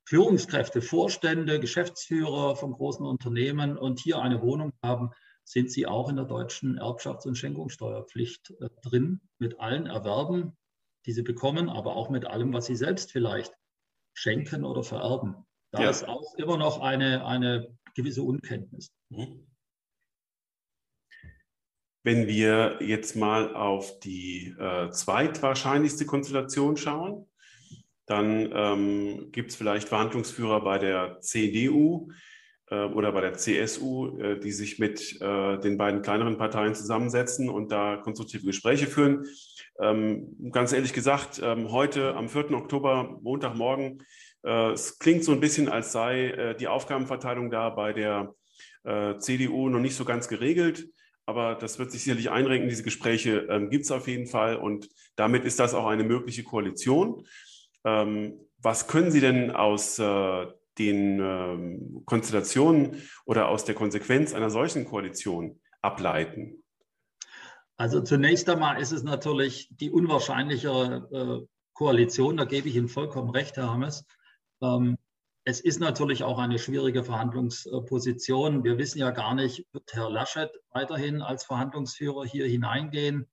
Führungskräfte, 0.08 0.80
Vorstände, 0.80 1.60
Geschäftsführer 1.60 2.56
von 2.56 2.72
großen 2.72 3.04
Unternehmen 3.04 3.76
und 3.76 4.00
hier 4.00 4.20
eine 4.22 4.40
Wohnung 4.40 4.72
haben, 4.82 5.10
sind 5.48 5.70
sie 5.70 5.86
auch 5.86 6.10
in 6.10 6.16
der 6.16 6.26
deutschen 6.26 6.78
Erbschafts- 6.78 7.26
und 7.26 7.36
Schenkungssteuerpflicht 7.36 8.50
äh, 8.60 8.68
drin, 8.82 9.22
mit 9.38 9.58
allen 9.60 9.86
Erwerben, 9.86 10.58
die 11.06 11.12
sie 11.12 11.22
bekommen, 11.22 11.70
aber 11.70 11.96
auch 11.96 12.10
mit 12.10 12.26
allem, 12.26 12.52
was 12.52 12.66
sie 12.66 12.76
selbst 12.76 13.12
vielleicht 13.12 13.54
schenken 14.12 14.64
oder 14.64 14.82
vererben. 14.82 15.46
Da 15.70 15.84
ja. 15.84 15.90
ist 15.90 16.06
auch 16.06 16.34
immer 16.36 16.58
noch 16.58 16.80
eine, 16.80 17.24
eine 17.24 17.74
gewisse 17.94 18.22
Unkenntnis. 18.22 18.92
Mhm. 19.08 19.46
Wenn 22.04 22.26
wir 22.26 22.82
jetzt 22.82 23.16
mal 23.16 23.54
auf 23.54 24.00
die 24.00 24.54
äh, 24.58 24.90
zweitwahrscheinlichste 24.90 26.04
Konstellation 26.04 26.76
schauen, 26.76 27.26
dann 28.04 28.50
ähm, 28.52 29.32
gibt 29.32 29.50
es 29.50 29.56
vielleicht 29.56 29.88
Verhandlungsführer 29.88 30.62
bei 30.62 30.78
der 30.78 31.20
CDU, 31.20 32.10
oder 32.70 33.12
bei 33.12 33.22
der 33.22 33.34
CSU, 33.34 34.18
äh, 34.18 34.38
die 34.38 34.52
sich 34.52 34.78
mit 34.78 35.20
äh, 35.20 35.58
den 35.58 35.78
beiden 35.78 36.02
kleineren 36.02 36.36
Parteien 36.36 36.74
zusammensetzen 36.74 37.48
und 37.48 37.72
da 37.72 37.96
konstruktive 37.96 38.44
Gespräche 38.44 38.86
führen. 38.86 39.24
Ähm, 39.80 40.36
ganz 40.52 40.72
ehrlich 40.72 40.92
gesagt, 40.92 41.40
ähm, 41.42 41.70
heute 41.72 42.14
am 42.14 42.28
4. 42.28 42.52
Oktober, 42.52 43.18
Montagmorgen, 43.22 44.02
es 44.40 45.00
klingt 45.00 45.24
so 45.24 45.32
ein 45.32 45.40
bisschen, 45.40 45.68
als 45.68 45.90
sei 45.90 46.54
die 46.60 46.68
Aufgabenverteilung 46.68 47.50
da 47.50 47.70
bei 47.70 47.92
der 47.92 48.34
CDU 49.18 49.68
noch 49.68 49.80
nicht 49.80 49.96
so 49.96 50.04
ganz 50.04 50.28
geregelt. 50.28 50.88
Aber 51.26 51.56
das 51.56 51.80
wird 51.80 51.90
sich 51.90 52.04
sicherlich 52.04 52.30
einrenken. 52.30 52.68
Diese 52.68 52.84
Gespräche 52.84 53.48
ähm, 53.50 53.68
gibt 53.68 53.84
es 53.84 53.90
auf 53.90 54.06
jeden 54.06 54.28
Fall. 54.28 54.56
Und 54.56 54.88
damit 55.16 55.44
ist 55.44 55.58
das 55.58 55.74
auch 55.74 55.86
eine 55.88 56.04
mögliche 56.04 56.44
Koalition. 56.44 57.26
was 57.82 58.86
können 58.86 59.10
Sie 59.10 59.20
denn 59.20 59.50
aus 59.50 60.00
den 60.78 61.20
ähm, 61.20 62.02
Konstellationen 62.04 63.02
oder 63.24 63.48
aus 63.48 63.64
der 63.64 63.74
Konsequenz 63.74 64.34
einer 64.34 64.50
solchen 64.50 64.84
Koalition 64.84 65.60
ableiten? 65.82 66.62
Also 67.76 68.00
zunächst 68.00 68.48
einmal 68.48 68.80
ist 68.80 68.92
es 68.92 69.02
natürlich 69.02 69.68
die 69.70 69.90
unwahrscheinlichere 69.90 71.42
äh, 71.42 71.46
Koalition, 71.72 72.36
da 72.36 72.44
gebe 72.44 72.68
ich 72.68 72.74
Ihnen 72.74 72.88
vollkommen 72.88 73.30
recht, 73.30 73.56
Herr 73.56 73.70
Hammes. 73.70 74.04
Ähm, 74.60 74.98
es 75.44 75.60
ist 75.60 75.80
natürlich 75.80 76.24
auch 76.24 76.38
eine 76.38 76.58
schwierige 76.58 77.04
Verhandlungsposition. 77.04 78.64
Wir 78.64 78.76
wissen 78.76 78.98
ja 78.98 79.12
gar 79.12 79.34
nicht, 79.34 79.64
wird 79.72 79.94
Herr 79.94 80.10
Laschet 80.10 80.50
weiterhin 80.72 81.22
als 81.22 81.44
Verhandlungsführer 81.44 82.26
hier 82.26 82.46
hineingehen? 82.46 83.26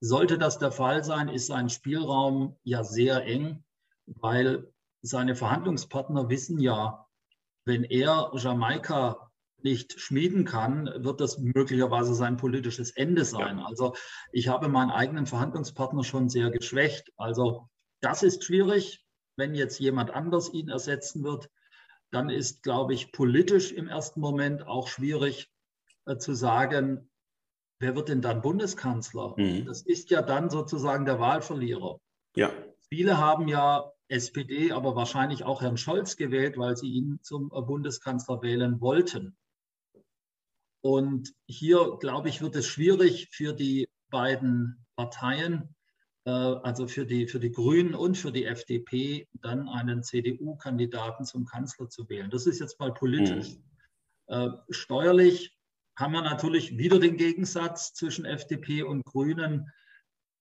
Sollte 0.00 0.38
das 0.38 0.58
der 0.58 0.72
Fall 0.72 1.04
sein, 1.04 1.28
ist 1.28 1.46
sein 1.46 1.68
Spielraum 1.68 2.56
ja 2.64 2.82
sehr 2.82 3.24
eng, 3.24 3.62
weil 4.06 4.72
seine 5.02 5.34
Verhandlungspartner 5.34 6.28
wissen 6.28 6.60
ja, 6.60 7.06
wenn 7.64 7.84
er 7.84 8.32
Jamaika 8.34 9.30
nicht 9.62 10.00
schmieden 10.00 10.44
kann, 10.44 10.90
wird 10.96 11.20
das 11.20 11.38
möglicherweise 11.38 12.14
sein 12.14 12.36
politisches 12.36 12.90
Ende 12.92 13.24
sein. 13.24 13.58
Ja. 13.58 13.66
Also 13.66 13.94
ich 14.32 14.48
habe 14.48 14.68
meinen 14.68 14.90
eigenen 14.90 15.26
Verhandlungspartner 15.26 16.04
schon 16.04 16.28
sehr 16.28 16.50
geschwächt. 16.50 17.12
Also 17.16 17.68
das 18.00 18.22
ist 18.22 18.44
schwierig, 18.44 19.04
wenn 19.36 19.54
jetzt 19.54 19.78
jemand 19.78 20.10
anders 20.10 20.52
ihn 20.52 20.68
ersetzen 20.68 21.22
wird. 21.24 21.50
Dann 22.10 22.30
ist, 22.30 22.62
glaube 22.62 22.94
ich, 22.94 23.12
politisch 23.12 23.72
im 23.72 23.88
ersten 23.88 24.20
Moment 24.20 24.66
auch 24.66 24.88
schwierig 24.88 25.50
äh, 26.06 26.16
zu 26.16 26.34
sagen, 26.34 27.10
wer 27.78 27.94
wird 27.94 28.08
denn 28.08 28.22
dann 28.22 28.42
Bundeskanzler? 28.42 29.34
Mhm. 29.36 29.66
Das 29.66 29.82
ist 29.82 30.10
ja 30.10 30.22
dann 30.22 30.50
sozusagen 30.50 31.04
der 31.04 31.20
Wahlverlierer. 31.20 32.00
Ja. 32.34 32.50
Viele 32.88 33.18
haben 33.18 33.46
ja 33.46 33.92
SPD, 34.10 34.72
aber 34.72 34.96
wahrscheinlich 34.96 35.44
auch 35.44 35.62
Herrn 35.62 35.76
Scholz 35.76 36.16
gewählt, 36.16 36.58
weil 36.58 36.76
sie 36.76 36.88
ihn 36.88 37.20
zum 37.22 37.50
äh, 37.54 37.62
Bundeskanzler 37.62 38.42
wählen 38.42 38.80
wollten. 38.80 39.36
Und 40.82 41.32
hier, 41.46 41.96
glaube 42.00 42.28
ich, 42.28 42.40
wird 42.40 42.56
es 42.56 42.66
schwierig 42.66 43.28
für 43.30 43.52
die 43.52 43.88
beiden 44.10 44.84
Parteien, 44.96 45.74
äh, 46.24 46.30
also 46.30 46.88
für 46.88 47.06
die, 47.06 47.28
für 47.28 47.38
die 47.38 47.52
Grünen 47.52 47.94
und 47.94 48.16
für 48.16 48.32
die 48.32 48.46
FDP, 48.46 49.28
dann 49.34 49.68
einen 49.68 50.02
CDU-Kandidaten 50.02 51.24
zum 51.24 51.44
Kanzler 51.44 51.88
zu 51.88 52.08
wählen. 52.08 52.30
Das 52.30 52.46
ist 52.46 52.60
jetzt 52.60 52.80
mal 52.80 52.92
politisch. 52.92 53.56
Mhm. 53.56 53.64
Steuerlich 54.70 55.56
haben 55.96 56.12
wir 56.12 56.22
natürlich 56.22 56.78
wieder 56.78 57.00
den 57.00 57.16
Gegensatz 57.16 57.94
zwischen 57.94 58.24
FDP 58.24 58.84
und 58.84 59.04
Grünen. 59.04 59.72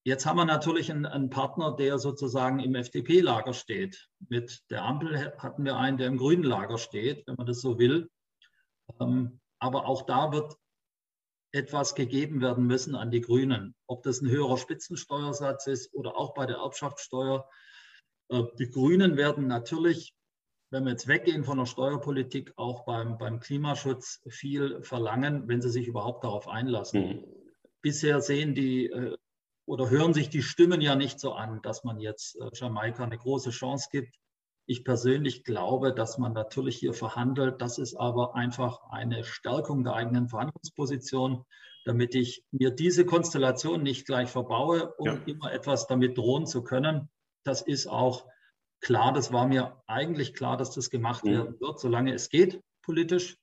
Jetzt 0.10 0.26
haben 0.26 0.38
wir 0.38 0.46
natürlich 0.46 0.90
einen, 0.90 1.06
einen 1.06 1.30
Partner, 1.30 1.76
der 1.76 2.00
sozusagen 2.00 2.60
im 2.62 2.74
FDP-Lager 2.74 3.54
steht. 3.54 4.10
Mit 4.28 4.64
der 4.72 4.84
Ampel 4.84 5.32
hatten 5.38 5.64
wir 5.64 5.78
einen, 5.78 6.00
der 6.00 6.08
im 6.08 6.18
grünen 6.18 6.42
Lager 6.42 6.80
steht, 6.80 7.28
wenn 7.28 7.36
man 7.36 7.46
das 7.46 7.62
so 7.62 7.78
will. 7.78 8.10
Ähm, 9.00 9.40
aber 9.60 9.86
auch 9.86 10.08
da 10.08 10.32
wird 10.32 10.58
etwas 11.52 11.94
gegeben 11.94 12.42
werden 12.42 12.66
müssen 12.66 12.96
an 12.96 13.12
die 13.12 13.22
Grünen. 13.22 13.76
Ob 13.86 14.02
das 14.02 14.22
ein 14.22 14.32
höherer 14.32 14.58
Spitzensteuersatz 14.58 15.68
ist 15.68 15.94
oder 15.94 16.18
auch 16.18 16.34
bei 16.34 16.48
der 16.48 16.58
Erbschaftssteuer. 16.58 17.48
Äh, 18.30 18.46
die 18.58 18.72
Grünen 18.72 19.16
werden 19.16 19.46
natürlich, 19.46 20.16
wenn 20.72 20.86
wir 20.86 20.94
jetzt 20.94 21.08
weggehen 21.08 21.44
von 21.44 21.60
der 21.60 21.68
Steuerpolitik, 21.68 22.52
auch 22.56 22.84
beim, 22.84 23.20
beim 23.20 23.40
Klimaschutz 23.40 24.24
viel 24.28 24.82
verlangen, 24.82 25.48
wenn 25.48 25.62
sie 25.62 25.70
sich 25.70 25.86
überhaupt 25.86 26.24
darauf 26.24 26.48
einlassen. 26.48 27.02
Mhm. 27.10 27.26
Bisher 27.84 28.22
sehen 28.22 28.56
die 28.56 28.88
äh, 28.88 29.16
oder 29.70 29.92
hören 29.92 30.16
sich 30.16 30.32
die 30.32 30.42
Stimmen 30.42 30.82
ja 30.82 30.96
nicht 30.96 31.20
so 31.20 31.34
an, 31.34 31.62
dass 31.62 31.84
man 31.84 32.00
jetzt 32.00 32.36
äh, 32.42 32.50
Jamaika 32.54 33.04
eine 33.04 33.20
große 33.20 33.52
Chance 33.52 33.90
gibt. 33.92 34.16
Ich 34.66 34.84
persönlich 34.84 35.44
glaube, 35.44 35.94
dass 35.94 36.18
man 36.18 36.34
natürlich 36.34 36.78
hier 36.78 36.94
verhandelt. 36.94 37.62
Das 37.62 37.78
ist 37.78 37.96
aber 37.96 38.36
einfach 38.36 38.82
eine 38.90 39.24
Stärkung 39.24 39.84
der 39.84 39.94
eigenen 39.94 40.28
Verhandlungsposition, 40.28 41.46
damit 41.86 42.16
ich 42.16 42.44
mir 42.50 42.72
diese 42.72 43.06
Konstellation 43.06 43.84
nicht 43.84 44.08
gleich 44.08 44.30
verbaue, 44.30 44.92
um 44.96 45.06
ja. 45.06 45.20
immer 45.28 45.54
etwas 45.54 45.86
damit 45.86 46.18
drohen 46.18 46.48
zu 46.48 46.64
können. 46.64 47.08
Das 47.44 47.62
ist 47.62 47.86
auch 47.86 48.26
klar. 48.82 49.14
Das 49.14 49.32
war 49.32 49.48
mir 49.48 49.84
eigentlich 49.86 50.34
klar, 50.34 50.58
dass 50.58 50.72
das 50.72 50.90
gemacht 50.90 51.26
mhm. 51.26 51.32
werden 51.32 51.60
wird, 51.60 51.80
solange 51.80 52.12
es 52.16 52.30
geht 52.30 52.60
politisch, 52.82 53.38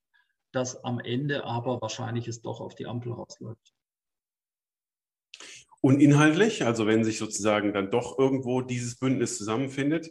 dass 0.50 0.82
am 0.82 0.98
Ende 0.98 1.44
aber 1.44 1.80
wahrscheinlich 1.80 2.26
es 2.26 2.42
doch 2.42 2.60
auf 2.60 2.74
die 2.74 2.88
Ampel 2.88 3.12
rausläuft. 3.12 3.75
Und 5.86 6.00
inhaltlich, 6.00 6.64
also 6.64 6.88
wenn 6.88 7.04
sich 7.04 7.16
sozusagen 7.16 7.72
dann 7.72 7.92
doch 7.92 8.18
irgendwo 8.18 8.60
dieses 8.60 8.98
Bündnis 8.98 9.38
zusammenfindet, 9.38 10.10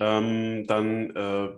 ähm, 0.00 0.66
dann 0.66 1.10
äh, 1.10 1.50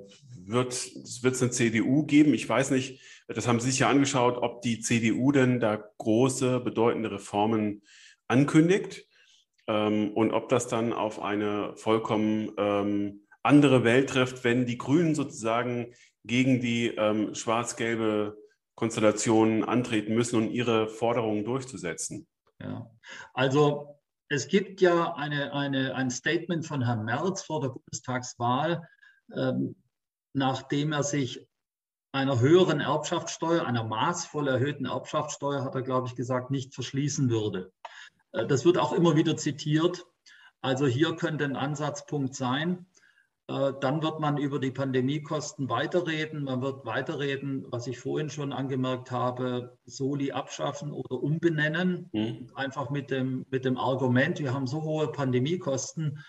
wird 0.44 0.72
es 0.72 1.42
eine 1.42 1.52
CDU 1.52 2.04
geben. 2.06 2.34
Ich 2.34 2.48
weiß 2.48 2.72
nicht, 2.72 3.00
das 3.28 3.46
haben 3.46 3.60
Sie 3.60 3.70
sich 3.70 3.78
ja 3.78 3.88
angeschaut, 3.88 4.38
ob 4.38 4.62
die 4.62 4.80
CDU 4.80 5.30
denn 5.30 5.60
da 5.60 5.76
große, 5.76 6.58
bedeutende 6.58 7.12
Reformen 7.12 7.82
ankündigt 8.26 9.06
ähm, 9.68 10.10
und 10.14 10.32
ob 10.32 10.48
das 10.48 10.66
dann 10.66 10.92
auf 10.92 11.22
eine 11.22 11.76
vollkommen 11.76 12.50
ähm, 12.58 13.28
andere 13.44 13.84
Welt 13.84 14.10
trifft, 14.10 14.42
wenn 14.42 14.66
die 14.66 14.76
Grünen 14.76 15.14
sozusagen 15.14 15.94
gegen 16.24 16.58
die 16.58 16.88
ähm, 16.96 17.32
schwarz-gelbe 17.32 18.38
Konstellation 18.74 19.62
antreten 19.62 20.16
müssen 20.16 20.34
und 20.34 20.50
ihre 20.50 20.88
Forderungen 20.88 21.44
durchzusetzen. 21.44 22.26
Ja. 22.60 22.90
Also 23.34 24.00
es 24.28 24.48
gibt 24.48 24.80
ja 24.80 25.14
eine, 25.14 25.52
eine, 25.52 25.94
ein 25.94 26.10
Statement 26.10 26.66
von 26.66 26.82
Herrn 26.82 27.04
Merz 27.04 27.42
vor 27.42 27.60
der 27.60 27.68
Bundestagswahl, 27.68 28.88
ähm, 29.34 29.76
nachdem 30.32 30.92
er 30.92 31.02
sich 31.02 31.46
einer 32.12 32.40
höheren 32.40 32.80
Erbschaftssteuer, 32.80 33.66
einer 33.66 33.84
maßvoll 33.84 34.48
erhöhten 34.48 34.86
Erbschaftssteuer, 34.86 35.64
hat 35.64 35.74
er, 35.74 35.82
glaube 35.82 36.08
ich, 36.08 36.16
gesagt, 36.16 36.50
nicht 36.50 36.74
verschließen 36.74 37.30
würde. 37.30 37.72
Äh, 38.32 38.46
das 38.46 38.64
wird 38.64 38.78
auch 38.78 38.92
immer 38.92 39.16
wieder 39.16 39.36
zitiert. 39.36 40.04
Also 40.60 40.86
hier 40.86 41.14
könnte 41.14 41.44
ein 41.44 41.56
Ansatzpunkt 41.56 42.34
sein. 42.34 42.86
Äh, 43.48 43.72
dann 43.80 44.02
wird 44.02 44.18
man 44.18 44.38
über 44.38 44.58
die 44.58 44.72
Pandemiekosten 44.72 45.68
weiterreden. 45.68 46.44
Man 46.44 46.62
wird 46.62 46.84
weiterreden, 46.84 47.66
was 47.70 47.86
ich 47.86 47.98
vorhin 47.98 48.28
schon 48.28 48.52
angemerkt 48.52 49.10
habe, 49.10 49.78
Soli 49.84 50.32
abschaffen 50.32 50.92
oder 50.92 51.22
umbenennen. 51.22 52.08
Mhm. 52.12 52.50
Einfach 52.54 52.90
mit 52.90 53.10
dem, 53.10 53.46
mit 53.50 53.64
dem 53.64 53.78
Argument, 53.78 54.40
wir 54.40 54.52
haben 54.52 54.66
so 54.66 54.82
hohe 54.82 55.12
Pandemiekosten, 55.12 56.24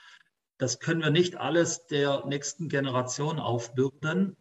das 0.59 0.79
können 0.79 1.01
wir 1.01 1.11
nicht 1.11 1.37
alles 1.37 1.85
der 1.85 2.25
nächsten 2.25 2.67
Generation 2.67 3.39
aufbürden. 3.39 4.35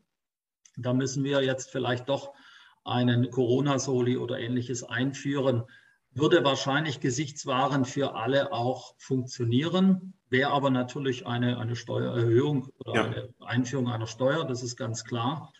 Da 0.76 0.94
müssen 0.94 1.24
wir 1.24 1.42
jetzt 1.42 1.70
vielleicht 1.70 2.08
doch 2.08 2.32
einen 2.84 3.30
Corona-Soli 3.30 4.16
oder 4.16 4.38
ähnliches 4.38 4.82
einführen. 4.82 5.64
Würde 6.16 6.44
wahrscheinlich 6.44 7.00
gesichtswahrend 7.00 7.86
für 7.86 8.14
alle 8.14 8.52
auch 8.52 8.94
funktionieren 8.98 10.14
wäre 10.28 10.50
aber 10.50 10.70
natürlich 10.70 11.26
eine, 11.26 11.58
eine 11.58 11.76
Steuererhöhung 11.76 12.68
oder 12.84 12.94
ja. 12.94 13.04
eine 13.04 13.34
Einführung 13.40 13.88
einer 13.88 14.06
Steuer, 14.06 14.44
das 14.44 14.62
ist 14.62 14.76
ganz 14.76 15.04
klar. 15.04 15.52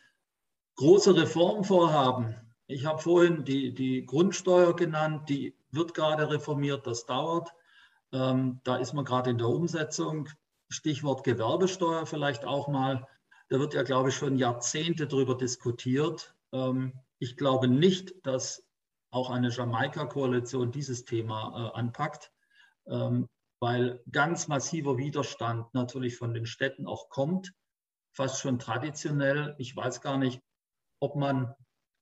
Große 0.77 1.17
Reformvorhaben. 1.17 2.35
Ich 2.67 2.85
habe 2.85 3.01
vorhin 3.01 3.45
die, 3.45 3.73
die 3.73 4.05
Grundsteuer 4.05 4.75
genannt, 4.75 5.29
die 5.29 5.57
wird 5.71 5.95
gerade 5.95 6.31
reformiert, 6.31 6.87
das 6.87 7.07
dauert. 7.07 7.53
Ähm, 8.13 8.61
da 8.65 8.77
ist 8.77 8.93
man 8.93 9.05
gerade 9.05 9.31
in 9.31 9.39
der 9.39 9.49
Umsetzung. 9.49 10.29
Stichwort 10.69 11.23
Gewerbesteuer 11.23 12.07
vielleicht 12.07 12.45
auch 12.45 12.67
mal. 12.67 13.07
Da 13.49 13.61
wird 13.61 13.75
ja, 13.75 13.85
glaube 13.85 14.09
ich, 14.09 14.17
schon 14.17 14.37
Jahrzehnte 14.37 15.07
darüber 15.07 15.37
diskutiert. 15.37 16.35
Ähm, 16.53 16.93
ich 17.19 17.37
glaube 17.37 17.69
nicht, 17.69 18.15
dass 18.27 18.66
auch 19.11 19.31
eine 19.31 19.51
Jamaika-Koalition 19.51 20.73
dieses 20.73 21.05
Thema 21.05 21.73
äh, 21.75 21.79
anpackt. 21.79 22.33
Ähm, 22.87 23.29
weil 23.61 24.03
ganz 24.11 24.49
massiver 24.49 24.99
Widerstand 24.99 25.73
natürlich 25.75 26.17
von 26.17 26.35
den 26.35 26.47
Städten 26.47 26.87
auch 26.87 27.09
kommt, 27.09 27.53
fast 28.13 28.41
schon 28.41 28.59
traditionell. 28.59 29.55
Ich 29.59 29.75
weiß 29.75 30.01
gar 30.01 30.19
nicht, 30.19 30.41
ob 31.01 31.17
man 31.17 31.55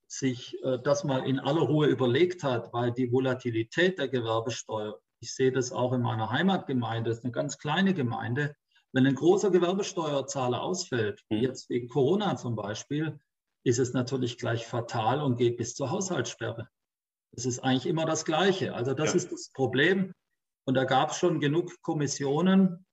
sich 0.07 0.61
äh, 0.63 0.79
das 0.83 1.03
mal 1.03 1.25
in 1.27 1.39
aller 1.39 1.61
Ruhe 1.61 1.87
überlegt 1.87 2.43
hat, 2.43 2.73
weil 2.73 2.91
die 2.91 3.11
Volatilität 3.11 3.99
der 3.99 4.07
Gewerbesteuer, 4.07 4.99
ich 5.21 5.33
sehe 5.33 5.51
das 5.51 5.71
auch 5.71 5.93
in 5.93 6.01
meiner 6.01 6.29
Heimatgemeinde, 6.29 7.09
das 7.09 7.19
ist 7.19 7.23
eine 7.23 7.31
ganz 7.31 7.57
kleine 7.57 7.93
Gemeinde, 7.93 8.55
wenn 8.93 9.07
ein 9.07 9.15
großer 9.15 9.51
Gewerbesteuerzahler 9.51 10.61
ausfällt, 10.61 11.23
mhm. 11.29 11.39
jetzt 11.39 11.69
wegen 11.69 11.89
Corona 11.89 12.37
zum 12.37 12.55
Beispiel, 12.55 13.19
ist 13.65 13.79
es 13.79 13.93
natürlich 13.93 14.37
gleich 14.37 14.67
fatal 14.67 15.21
und 15.21 15.37
geht 15.37 15.57
bis 15.57 15.73
zur 15.73 15.89
Haushaltssperre. 15.89 16.69
Es 17.35 17.45
ist 17.45 17.59
eigentlich 17.59 17.85
immer 17.85 18.05
das 18.05 18.25
Gleiche. 18.25 18.73
Also 18.73 18.93
das 18.93 19.11
ja. 19.11 19.15
ist 19.17 19.31
das 19.31 19.51
Problem. 19.51 20.13
Und 20.65 20.75
da 20.75 20.83
gab 20.83 21.11
es 21.11 21.17
schon 21.17 21.39
genug 21.39 21.81
Kommissionen. 21.81 22.85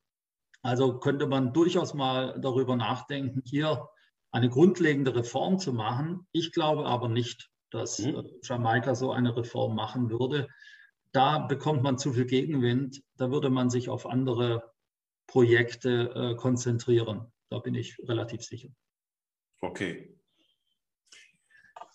Also 0.63 0.99
könnte 0.99 1.27
man 1.27 1.53
durchaus 1.53 1.95
mal 1.95 2.39
darüber 2.41 2.77
nachdenken, 2.77 3.43
hier 3.45 3.89
eine 4.31 4.49
grundlegende 4.49 5.15
Reform 5.15 5.59
zu 5.59 5.73
machen. 5.73 6.27
Ich 6.33 6.53
glaube 6.53 6.87
aber 6.87 7.09
nicht, 7.09 7.51
dass 7.71 7.99
mhm. 7.99 8.29
Jamaika 8.43 8.95
so 8.95 9.13
eine 9.13 9.37
Reform 9.37 9.75
machen 9.75 10.11
würde. 10.11 10.49
Da 11.13 11.39
bekommt 11.39 11.83
man 11.83 11.99
zu 11.99 12.13
viel 12.13 12.27
Gegenwind. 12.27 13.03
Da 13.17 13.31
würde 13.31 13.51
man 13.51 13.71
sich 13.71 13.89
auf 13.89 14.07
andere 14.07 14.73
Projekte 15.27 16.11
äh, 16.15 16.37
konzentrieren. 16.37 17.33
Da 17.51 17.59
bin 17.59 17.75
ich 17.75 17.99
relativ 18.07 18.43
sicher. 18.43 18.69
Okay. 19.61 20.17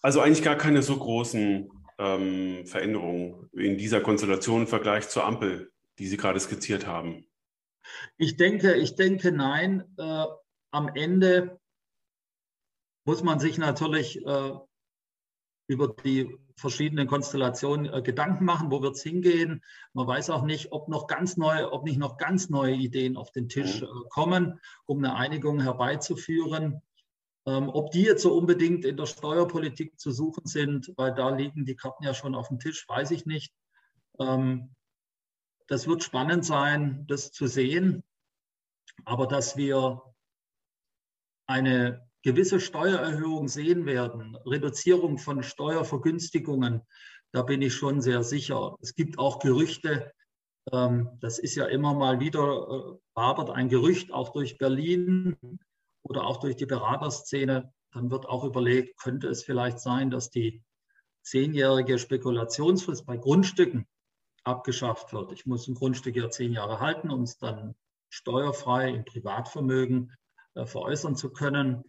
Also 0.01 0.21
eigentlich 0.21 0.43
gar 0.43 0.55
keine 0.55 0.83
so 0.83 0.97
großen 0.97 1.69
ähm, 1.97 2.65
Veränderung 2.65 3.49
in 3.53 3.77
dieser 3.77 4.01
Konstellation 4.01 4.61
im 4.61 4.67
Vergleich 4.67 5.09
zur 5.09 5.25
Ampel, 5.25 5.71
die 5.99 6.07
Sie 6.07 6.17
gerade 6.17 6.39
skizziert 6.39 6.87
haben? 6.87 7.25
Ich 8.17 8.37
denke, 8.37 8.75
ich 8.75 8.95
denke 8.95 9.31
nein. 9.31 9.83
Äh, 9.97 10.25
am 10.71 10.89
Ende 10.93 11.59
muss 13.05 13.23
man 13.23 13.39
sich 13.39 13.57
natürlich 13.57 14.25
äh, 14.25 14.53
über 15.67 15.87
die 16.03 16.37
verschiedenen 16.55 17.07
Konstellationen 17.07 17.91
äh, 17.91 18.01
Gedanken 18.01 18.45
machen, 18.45 18.71
wo 18.71 18.81
wird 18.81 18.95
es 18.95 19.03
hingehen. 19.03 19.63
Man 19.93 20.07
weiß 20.07 20.29
auch 20.31 20.43
nicht, 20.43 20.71
ob 20.71 20.89
noch 20.89 21.07
ganz 21.07 21.37
neue, 21.37 21.71
ob 21.71 21.83
nicht 21.85 21.99
noch 21.99 22.17
ganz 22.17 22.49
neue 22.49 22.73
Ideen 22.73 23.15
auf 23.15 23.31
den 23.31 23.47
Tisch 23.47 23.81
mhm. 23.81 23.87
äh, 23.87 24.09
kommen, 24.09 24.59
um 24.85 24.97
eine 24.97 25.15
Einigung 25.15 25.61
herbeizuführen. 25.61 26.81
Ähm, 27.47 27.69
ob 27.69 27.91
die 27.91 28.01
jetzt 28.01 28.23
so 28.23 28.33
unbedingt 28.33 28.83
in 28.83 28.97
der 28.97 29.05
Steuerpolitik 29.05 29.97
zu 29.97 30.11
suchen 30.11 30.45
sind, 30.45 30.91
weil 30.97 31.13
da 31.13 31.29
liegen 31.29 31.65
die 31.65 31.77
Karten 31.77 32.03
ja 32.03 32.13
schon 32.13 32.35
auf 32.35 32.49
dem 32.49 32.59
Tisch, 32.59 32.85
weiß 32.89 33.11
ich 33.11 33.25
nicht. 33.25 33.53
Ähm, 34.19 34.75
das 35.67 35.87
wird 35.87 36.03
spannend 36.03 36.43
sein, 36.43 37.05
das 37.07 37.31
zu 37.31 37.47
sehen. 37.47 38.03
Aber 39.05 39.27
dass 39.27 39.55
wir 39.55 40.01
eine 41.47 42.05
gewisse 42.21 42.59
Steuererhöhung 42.59 43.47
sehen 43.47 43.85
werden, 43.85 44.35
Reduzierung 44.45 45.17
von 45.17 45.41
Steuervergünstigungen, 45.41 46.81
da 47.31 47.43
bin 47.43 47.61
ich 47.61 47.73
schon 47.73 48.01
sehr 48.01 48.23
sicher. 48.23 48.75
Es 48.81 48.93
gibt 48.93 49.19
auch 49.19 49.39
Gerüchte, 49.39 50.11
ähm, 50.73 51.17
das 51.21 51.39
ist 51.39 51.55
ja 51.55 51.65
immer 51.65 51.93
mal 51.93 52.19
wieder, 52.19 52.99
wabert 53.13 53.49
äh, 53.49 53.53
ein 53.53 53.69
Gerücht 53.69 54.11
auch 54.11 54.33
durch 54.33 54.57
Berlin 54.57 55.37
oder 56.09 56.25
auch 56.25 56.37
durch 56.37 56.55
die 56.55 56.65
Beraterszene. 56.65 57.73
Dann 57.91 58.11
wird 58.11 58.27
auch 58.27 58.43
überlegt, 58.43 58.99
könnte 58.99 59.27
es 59.27 59.43
vielleicht 59.43 59.79
sein, 59.79 60.09
dass 60.09 60.29
die 60.29 60.63
zehnjährige 61.23 61.99
Spekulationsfrist 61.99 63.05
bei 63.05 63.17
Grundstücken 63.17 63.87
abgeschafft 64.43 65.13
wird. 65.13 65.31
Ich 65.33 65.45
muss 65.45 65.67
ein 65.67 65.75
Grundstück 65.75 66.15
ja 66.15 66.29
zehn 66.29 66.53
Jahre 66.53 66.79
halten, 66.79 67.11
um 67.11 67.23
es 67.23 67.37
dann 67.37 67.75
steuerfrei 68.09 68.89
im 68.89 69.03
Privatvermögen 69.03 70.13
äh, 70.55 70.65
veräußern 70.65 71.15
zu 71.15 71.31
können. 71.31 71.83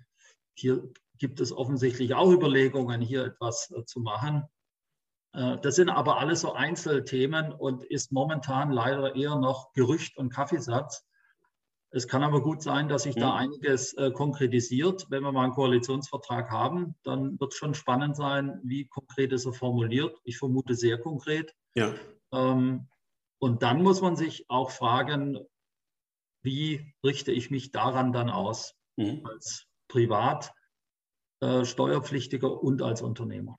Hier 0.54 0.92
gibt 1.18 1.40
es 1.40 1.52
offensichtlich 1.52 2.14
auch 2.14 2.31
Überlegungen, 2.33 3.00
hier 3.00 3.24
etwas 3.24 3.70
äh, 3.70 3.85
zu 3.85 4.00
machen. 4.00 4.44
Äh, 5.33 5.59
das 5.59 5.76
sind 5.76 5.88
aber 5.88 6.18
alles 6.18 6.40
so 6.40 6.52
Einzelthemen 6.52 7.52
und 7.52 7.85
ist 7.85 8.11
momentan 8.11 8.72
leider 8.72 9.14
eher 9.14 9.37
noch 9.37 9.72
Gerücht 9.72 10.16
und 10.16 10.31
Kaffeesatz. 10.31 11.07
Es 11.90 12.07
kann 12.07 12.22
aber 12.22 12.42
gut 12.42 12.62
sein, 12.62 12.88
dass 12.88 13.05
sich 13.05 13.14
da 13.14 13.35
einiges 13.35 13.94
äh, 13.94 14.11
konkretisiert. 14.11 15.07
Wenn 15.09 15.22
wir 15.22 15.33
mal 15.33 15.44
einen 15.44 15.55
Koalitionsvertrag 15.55 16.51
haben, 16.51 16.94
dann 17.03 17.40
wird 17.40 17.53
es 17.53 17.59
schon 17.59 17.74
spannend 17.74 18.14
sein, 18.14 18.61
wie 18.62 18.87
konkret 18.87 19.33
ist 19.33 19.46
er 19.46 19.55
formuliert. 19.55 20.18
Ich 20.24 20.37
vermute 20.37 20.74
sehr 20.74 20.98
konkret. 20.98 21.55
Ja. 21.74 21.94
Ähm, 22.33 22.88
und 23.38 23.62
dann 23.62 23.83
muss 23.83 24.03
man 24.03 24.16
sich 24.16 24.44
auch 24.51 24.70
fragen, 24.70 25.38
wie 26.42 26.92
richte 27.03 27.33
ich 27.33 27.51
mich 27.51 27.72
daran 27.72 28.12
dann 28.12 28.29
aus 28.29 28.74
mhm. 28.96 29.24
als 29.24 29.66
privat 29.88 30.53
äh, 31.40 31.64
Steuerpflichtiger 31.64 32.62
und 32.62 32.83
als 32.83 33.01
Unternehmer. 33.01 33.59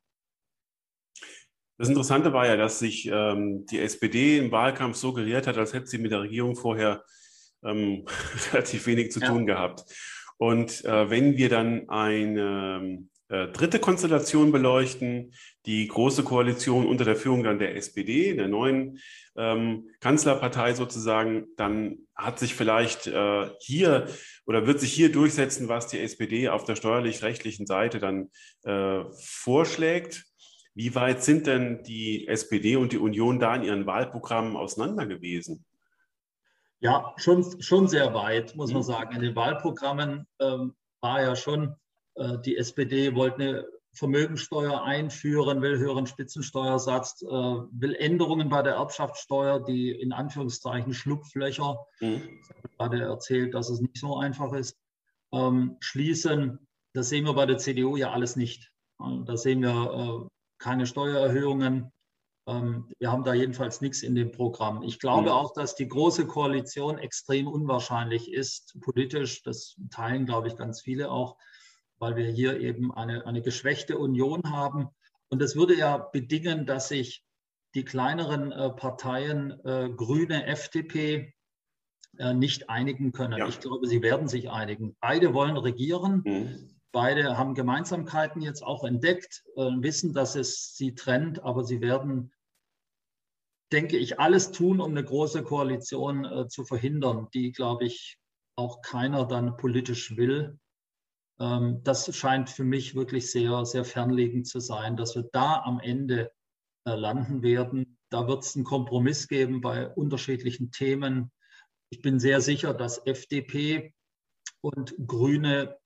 Das 1.80 1.88
Interessante 1.88 2.34
war 2.34 2.46
ja, 2.46 2.58
dass 2.58 2.78
sich 2.78 3.08
ähm, 3.12 3.66
die 3.68 3.80
SPD 3.80 4.38
im 4.38 4.52
Wahlkampf 4.52 4.98
so 4.98 5.14
geriert 5.14 5.48
hat, 5.48 5.58
als 5.58 5.74
hätte 5.74 5.88
sie 5.88 5.98
mit 5.98 6.12
der 6.12 6.22
Regierung 6.22 6.56
vorher 6.56 7.06
ähm, 7.64 8.06
relativ 8.52 8.88
wenig 8.88 9.12
zu 9.12 9.20
ja. 9.20 9.28
tun 9.28 9.46
gehabt. 9.46 9.84
Und 10.38 10.86
äh, 10.86 11.10
wenn 11.10 11.38
wir 11.38 11.50
dann 11.50 11.90
eine 11.90 13.04
äh, 13.30 13.48
dritte 13.50 13.80
Konstellation 13.80 14.52
beleuchten, 14.52 15.34
die 15.66 15.88
große 15.88 16.24
Koalition 16.24 16.88
unter 16.88 17.06
der 17.06 17.16
Führung 17.16 17.44
dann 17.44 17.60
der 17.60 17.76
SPD, 17.76 18.34
der 18.34 18.48
neuen 18.48 19.00
ähm, 19.38 19.90
Kanzlerpartei 20.00 20.74
sozusagen, 20.74 21.48
dann 21.56 22.00
hat 22.16 22.40
sich 22.40 22.56
vielleicht 22.56 23.08
äh, 23.08 23.50
hier 23.60 24.08
oder 24.46 24.66
wird 24.66 24.80
sich 24.80 24.92
hier 24.92 25.12
durchsetzen, 25.12 25.68
was 25.68 25.88
die 25.88 26.00
SPD 26.00 26.50
auf 26.50 26.64
der 26.64 26.76
steuerlich-rechtlichen 26.76 27.68
Seite 27.68 28.00
dann 28.00 28.30
äh, 28.64 29.04
vorschlägt. 29.14 30.26
Wie 30.74 30.96
weit 30.96 31.24
sind 31.24 31.46
denn 31.46 31.84
die 31.84 32.28
SPD 32.28 32.78
und 32.78 32.94
die 32.94 32.98
Union 32.98 33.40
da 33.40 33.56
in 33.56 33.64
ihren 33.64 33.86
Wahlprogrammen 33.86 34.56
auseinander 34.56 35.06
gewesen? 35.06 35.66
Ja, 36.82 37.14
schon, 37.18 37.62
schon 37.62 37.88
sehr 37.88 38.14
weit, 38.14 38.56
muss 38.56 38.72
man 38.72 38.82
mhm. 38.82 38.88
sagen. 38.88 39.16
In 39.16 39.22
den 39.22 39.36
Wahlprogrammen 39.36 40.26
ähm, 40.40 40.76
war 41.02 41.22
ja 41.22 41.36
schon 41.36 41.76
äh, 42.20 42.38
die 42.40 42.58
SPD 42.58 43.16
wollte 43.16 43.36
eine 43.36 43.68
Vermögensteuer 43.94 44.84
einführen, 44.84 45.62
will 45.62 45.78
höheren 45.78 46.06
Spitzensteuersatz, 46.06 47.22
äh, 47.24 47.28
will 47.28 47.96
Änderungen 47.96 48.50
bei 48.50 48.62
der 48.62 48.76
Erbschaftssteuer, 48.76 49.64
die 49.64 49.92
in 49.92 50.14
Anführungszeichen 50.14 50.94
Schlupflöcher, 50.94 51.80
mhm. 52.00 52.22
ich 52.42 52.50
habe 52.50 52.70
gerade 52.78 53.02
erzählt, 53.02 53.54
dass 53.54 53.70
es 53.70 53.82
nicht 53.82 53.98
so 53.98 54.18
einfach 54.18 54.54
ist, 54.54 54.78
ähm, 55.34 55.78
schließen. 55.80 56.68
Das 56.94 57.10
sehen 57.10 57.26
wir 57.26 57.34
bei 57.34 57.46
der 57.46 57.58
CDU 57.58 57.96
ja 57.98 58.12
alles 58.12 58.36
nicht. 58.36 58.72
Da 58.98 59.38
sehen 59.38 59.62
wir 59.62 60.26
äh, 60.26 60.28
keine 60.58 60.86
Steuererhöhungen. 60.86 61.92
Ähm, 62.50 62.88
wir 63.00 63.12
haben 63.12 63.24
da 63.24 63.34
jedenfalls 63.34 63.82
nichts 63.82 64.02
in 64.02 64.16
dem 64.16 64.32
Programm. 64.32 64.82
Ich 64.84 65.00
glaube 65.00 65.30
mhm. 65.30 65.36
auch, 65.36 65.54
dass 65.54 65.76
die 65.76 65.88
große 65.88 66.26
Koalition 66.28 66.98
extrem 66.98 67.48
unwahrscheinlich 67.48 68.32
ist, 68.32 68.78
politisch. 68.82 69.44
Das 69.44 69.76
teilen, 69.92 70.26
glaube 70.26 70.48
ich, 70.48 70.56
ganz 70.56 70.82
viele 70.82 71.12
auch 71.12 71.38
weil 72.00 72.16
wir 72.16 72.28
hier 72.28 72.60
eben 72.60 72.94
eine, 72.94 73.26
eine 73.26 73.42
geschwächte 73.42 73.98
Union 73.98 74.42
haben. 74.46 74.88
Und 75.30 75.42
das 75.42 75.56
würde 75.56 75.78
ja 75.78 75.98
bedingen, 75.98 76.66
dass 76.66 76.88
sich 76.88 77.24
die 77.76 77.86
kleineren 77.86 78.52
äh, 78.52 78.70
Parteien, 78.72 79.52
äh, 79.64 79.90
Grüne, 79.96 80.46
FDP, 80.48 81.34
äh, 82.18 82.34
nicht 82.34 82.70
einigen 82.70 83.12
können. 83.12 83.38
Ja. 83.38 83.48
Ich 83.48 83.60
glaube, 83.60 83.86
sie 83.88 84.02
werden 84.02 84.28
sich 84.28 84.50
einigen. 84.50 84.96
Beide 85.00 85.34
wollen 85.34 85.58
regieren. 85.58 86.24
Mhm. 86.26 86.76
Beide 86.92 87.38
haben 87.38 87.54
Gemeinsamkeiten 87.54 88.42
jetzt 88.42 88.64
auch 88.64 88.84
entdeckt, 88.84 89.44
wissen, 89.56 90.12
dass 90.12 90.36
es 90.36 90.76
sie 90.76 90.96
trennt, 90.96 91.44
aber 91.44 91.64
sie 91.64 91.82
werden, 91.82 92.32
denke 93.72 93.98
ich, 93.98 94.20
alles 94.20 94.52
tun, 94.52 94.80
um 94.82 94.92
eine 94.92 95.04
große 95.04 95.44
Koalition 95.44 96.26
äh, 96.26 96.48
zu 96.48 96.64
verhindern, 96.64 97.28
die, 97.34 97.52
glaube 97.52 97.86
ich, 97.86 98.18
auch 98.56 98.82
keiner 98.82 99.26
dann 99.26 99.58
politisch 99.58 100.18
will. 100.18 100.60
Ähm, 101.40 101.82
das 101.84 102.14
scheint 102.16 102.50
für 102.50 102.64
mich 102.64 102.96
wirklich 102.96 103.32
sehr, 103.32 103.66
sehr 103.66 103.86
fernliegend 103.86 104.48
zu 104.48 104.60
sein, 104.60 104.98
dass 104.98 105.16
wir 105.16 105.30
da 105.32 105.62
am 105.64 105.80
Ende 105.80 106.32
äh, 106.86 106.96
landen 106.96 107.42
werden. 107.42 107.98
Da 108.10 108.28
wird 108.28 108.44
es 108.44 108.56
einen 108.56 108.66
Kompromiss 108.66 109.28
geben 109.28 109.62
bei 109.62 109.88
unterschiedlichen 109.88 110.72
Themen. 110.72 111.32
Ich 111.92 112.02
bin 112.02 112.20
sehr 112.20 112.42
sicher, 112.42 112.74
dass 112.74 113.06
FDP 113.06 113.94
und 114.62 114.96
Grüne 115.08 115.78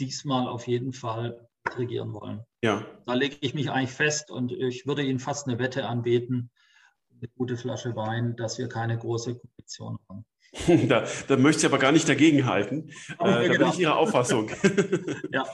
diesmal 0.00 0.46
auf 0.48 0.66
jeden 0.66 0.92
Fall 0.92 1.48
regieren 1.74 2.12
wollen. 2.12 2.44
Ja. 2.62 2.86
Da 3.06 3.14
lege 3.14 3.36
ich 3.40 3.54
mich 3.54 3.70
eigentlich 3.70 3.92
fest 3.92 4.30
und 4.30 4.52
ich 4.52 4.86
würde 4.86 5.02
Ihnen 5.02 5.18
fast 5.18 5.48
eine 5.48 5.58
Wette 5.58 5.86
anbieten, 5.86 6.50
eine 7.20 7.28
gute 7.36 7.56
Flasche 7.56 7.94
Wein, 7.96 8.36
dass 8.36 8.58
wir 8.58 8.68
keine 8.68 8.98
große 8.98 9.36
Koalition 9.36 9.98
haben. 10.08 10.24
Da, 10.88 11.04
da 11.28 11.36
möchte 11.36 11.60
ich 11.60 11.66
aber 11.66 11.78
gar 11.78 11.92
nicht 11.92 12.08
dagegen 12.08 12.46
halten. 12.46 12.90
Äh, 13.18 13.48
da 13.48 13.58
bin 13.58 13.68
ich 13.68 13.78
Ihrer 13.78 13.96
Auffassung. 13.96 14.50
ja. 15.32 15.44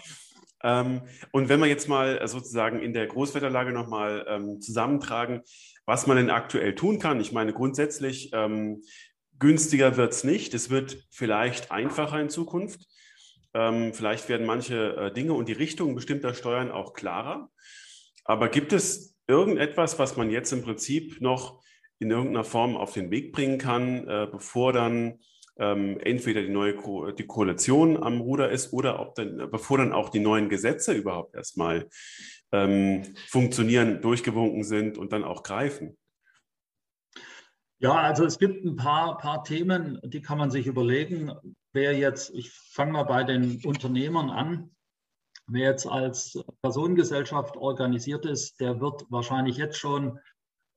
ähm, 0.63 1.03
und 1.33 1.49
wenn 1.49 1.61
wir 1.61 1.67
jetzt 1.67 1.89
mal 1.89 2.19
äh, 2.19 2.29
sozusagen 2.29 2.81
in 2.81 2.93
der 2.93 3.07
Großwetterlage 3.07 3.73
nochmal 3.73 4.25
ähm, 4.29 4.61
zusammentragen, 4.61 5.43
was 5.87 6.07
man 6.07 6.17
denn 6.17 6.31
aktuell 6.31 6.75
tun 6.75 6.99
kann. 6.99 7.21
Ich 7.21 7.33
meine, 7.33 7.53
grundsätzlich 7.53 8.31
ähm, 8.33 8.83
günstiger 9.39 9.97
wird 9.97 10.13
es 10.13 10.25
nicht. 10.25 10.55
Es 10.55 10.71
wird 10.71 11.05
vielleicht 11.11 11.73
einfacher 11.73 12.21
in 12.21 12.31
Zukunft. 12.31 12.87
Ähm, 13.55 13.93
vielleicht 13.93 14.29
werden 14.29 14.47
manche 14.47 14.97
äh, 14.97 15.13
Dinge 15.13 15.33
und 15.33 15.49
die 15.49 15.53
Richtung 15.53 15.95
bestimmter 15.95 16.35
Steuern 16.35 16.71
auch 16.71 16.93
klarer. 16.93 17.51
Aber 18.25 18.49
gibt 18.49 18.73
es 18.73 19.12
irgendetwas, 19.27 19.99
was 19.99 20.17
man 20.17 20.31
jetzt 20.31 20.53
im 20.53 20.63
Prinzip 20.63 21.21
noch 21.21 21.63
in 21.99 22.11
irgendeiner 22.11 22.45
Form 22.45 22.77
auf 22.77 22.93
den 22.93 23.11
Weg 23.11 23.33
bringen 23.33 23.59
kann, 23.59 24.09
äh, 24.09 24.27
bevor 24.31 24.73
dann 24.73 25.21
ähm, 25.59 25.99
entweder 26.01 26.43
die 26.43 26.49
neue 26.49 26.75
Ko 26.75 27.13
die 27.13 27.27
Koalition 27.27 28.03
am 28.03 28.21
Ruder 28.21 28.51
ist 28.51 28.73
oder 28.73 29.01
ob 29.01 29.15
dann, 29.15 29.51
bevor 29.51 29.79
dann 29.79 29.93
auch 29.93 30.09
die 30.09 30.21
neuen 30.21 30.49
Gesetze 30.49 30.93
überhaupt 30.93 31.35
erstmal 31.35 31.89
ähm, 32.51 33.05
funktionieren, 33.29 34.01
durchgewunken 34.01 34.65
sind 34.65 34.99
und 34.99 35.13
dann 35.13 35.25
auch 35.25 35.43
greifen. 35.43 35.97
Ja, 37.79 37.95
also 37.95 38.25
es 38.25 38.39
gibt 38.39 38.65
ein 38.65 38.77
paar, 38.77 39.19
paar 39.19 39.43
Themen, 39.43 40.01
die 40.05 40.23
kann 40.23 40.39
man 40.39 40.51
sich 40.51 40.67
überlegen. 40.67 41.33
Wer 41.73 41.97
jetzt, 41.99 42.33
ich 42.35 42.51
fange 42.51 42.93
mal 42.93 43.03
bei 43.05 43.25
den 43.25 43.61
Unternehmern 43.65 44.31
an, 44.31 44.71
wer 45.49 45.71
jetzt 45.71 45.87
als 45.87 46.39
Personengesellschaft 46.63 47.57
organisiert 47.57 48.27
ist, 48.27 48.61
der 48.61 48.81
wird 48.81 49.05
wahrscheinlich 49.11 49.57
jetzt 49.57 49.79
schon 49.79 50.19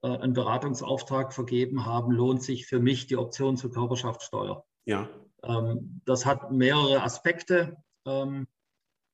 äh, 0.06 0.18
einen 0.18 0.34
Beratungsauftrag 0.34 1.34
vergeben 1.34 1.86
haben, 1.86 2.12
lohnt 2.12 2.44
sich 2.44 2.68
für 2.68 2.80
mich 2.80 3.08
die 3.08 3.18
Option 3.18 3.58
zur 3.58 3.72
Körperschaftssteuer. 3.72 4.66
Ja. 4.86 5.10
Ähm, 5.44 6.02
das 6.06 6.26
hat 6.26 6.52
mehrere 6.52 7.02
Aspekte. 7.02 7.78
Ähm, 8.06 8.48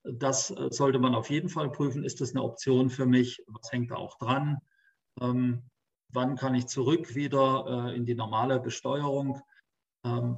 das 0.04 0.52
äh, 0.52 0.70
sollte 0.72 0.99
man 0.99 1.16
auf 1.16 1.30
jeden 1.30 1.49
Fall 1.49 1.72
prüfen. 1.72 2.04
Ist 2.04 2.22
das 2.22 2.32
eine 2.32 2.43
Option 2.43 2.89
für 2.89 3.06
mich? 3.06 3.43
Was 3.47 3.72
hängt 3.72 3.91
da 3.91 3.95
auch 3.95 4.18
dran? 4.18 4.58
Ähm, 5.22 5.64
wann 6.10 6.36
kann 6.36 6.56
ich 6.56 6.68
zurück 6.68 7.16
wieder 7.16 7.88
äh, 7.88 7.95
in 7.95 8.06
die 8.06 8.16
normale 8.16 8.60
Besteuerung? 8.60 9.41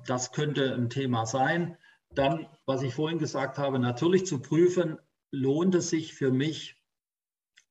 Das 0.05 0.33
könnte 0.33 0.73
ein 0.73 0.89
Thema 0.89 1.25
sein. 1.25 1.77
Dann, 2.15 2.47
was 2.65 2.81
ich 2.83 2.93
vorhin 2.93 3.19
gesagt 3.19 3.57
habe, 3.57 3.79
natürlich 3.79 4.25
zu 4.25 4.41
prüfen, 4.41 4.99
lohnt 5.31 5.75
es 5.75 5.89
sich 5.89 6.13
für 6.13 6.31
mich, 6.31 6.77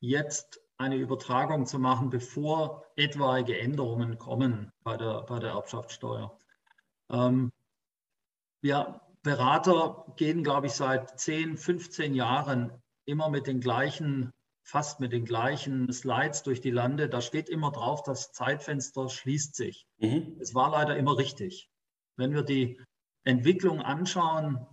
jetzt 0.01 0.61
eine 0.79 0.97
Übertragung 0.97 1.67
zu 1.67 1.79
machen, 1.79 2.11
bevor 2.11 2.85
etwaige 2.97 3.59
Änderungen 3.59 4.19
kommen 4.19 4.73
bei 4.83 4.97
der, 4.97 5.23
bei 5.23 5.39
der 5.39 5.51
Erbschaftssteuer. 5.51 6.37
Ähm, 7.09 7.53
wir 8.61 9.01
Berater 9.23 10.13
gehen, 10.17 10.43
glaube 10.43 10.67
ich, 10.67 10.73
seit 10.73 11.19
10, 11.21 11.57
15 11.57 12.15
Jahren 12.15 12.73
immer 13.05 13.29
mit 13.29 13.47
den 13.47 13.61
gleichen, 13.61 14.33
fast 14.65 14.99
mit 14.99 15.13
den 15.13 15.25
gleichen 15.25 15.93
Slides 15.93 16.43
durch 16.43 16.61
die 16.61 16.71
Lande. 16.71 17.09
Da 17.09 17.21
steht 17.21 17.49
immer 17.49 17.71
drauf, 17.71 18.03
das 18.03 18.33
Zeitfenster 18.33 19.09
schließt 19.09 19.55
sich. 19.55 19.87
Mhm. 19.99 20.37
Es 20.41 20.55
war 20.55 20.71
leider 20.71 20.97
immer 20.97 21.17
richtig. 21.17 21.71
Wenn 22.17 22.35
wir 22.35 22.43
die 22.43 22.81
Entwicklung 23.25 23.81
anschauen, 23.81 24.67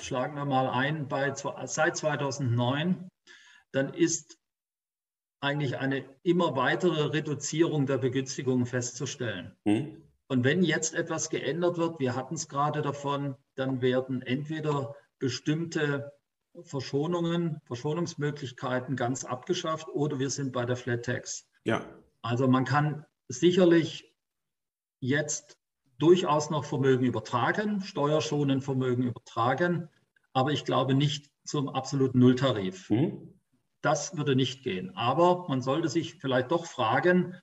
schlagen 0.00 0.34
wir 0.36 0.44
mal 0.44 0.70
ein, 0.70 1.08
bei, 1.08 1.34
seit 1.34 1.96
2009, 1.96 3.08
dann 3.72 3.94
ist 3.94 4.38
eigentlich 5.40 5.78
eine 5.78 6.04
immer 6.22 6.56
weitere 6.56 7.06
Reduzierung 7.06 7.86
der 7.86 7.98
Begünstigung 7.98 8.64
festzustellen. 8.64 9.56
Mhm. 9.64 10.02
Und 10.28 10.44
wenn 10.44 10.62
jetzt 10.62 10.94
etwas 10.94 11.28
geändert 11.28 11.76
wird, 11.76 11.98
wir 11.98 12.14
hatten 12.14 12.36
es 12.36 12.48
gerade 12.48 12.80
davon, 12.80 13.36
dann 13.56 13.82
werden 13.82 14.22
entweder 14.22 14.94
bestimmte 15.18 16.12
Verschonungen, 16.62 17.60
Verschonungsmöglichkeiten 17.64 18.96
ganz 18.96 19.24
abgeschafft 19.24 19.88
oder 19.88 20.18
wir 20.18 20.30
sind 20.30 20.52
bei 20.52 20.64
der 20.64 20.76
Flat 20.76 21.04
Tax. 21.04 21.46
Ja. 21.64 21.84
Also 22.22 22.46
man 22.46 22.64
kann 22.64 23.04
sicherlich 23.28 24.14
jetzt 25.00 25.58
durchaus 25.98 26.50
noch 26.50 26.64
Vermögen 26.64 27.04
übertragen, 27.04 27.80
steuerschonend 27.82 28.64
Vermögen 28.64 29.04
übertragen, 29.04 29.88
aber 30.32 30.50
ich 30.52 30.64
glaube 30.64 30.94
nicht 30.94 31.30
zum 31.44 31.68
absoluten 31.68 32.18
Nulltarif. 32.18 32.90
Mhm. 32.90 33.34
Das 33.82 34.16
würde 34.16 34.36
nicht 34.36 34.62
gehen. 34.62 34.96
Aber 34.96 35.46
man 35.48 35.60
sollte 35.60 35.88
sich 35.88 36.14
vielleicht 36.14 36.50
doch 36.50 36.66
fragen, 36.66 37.36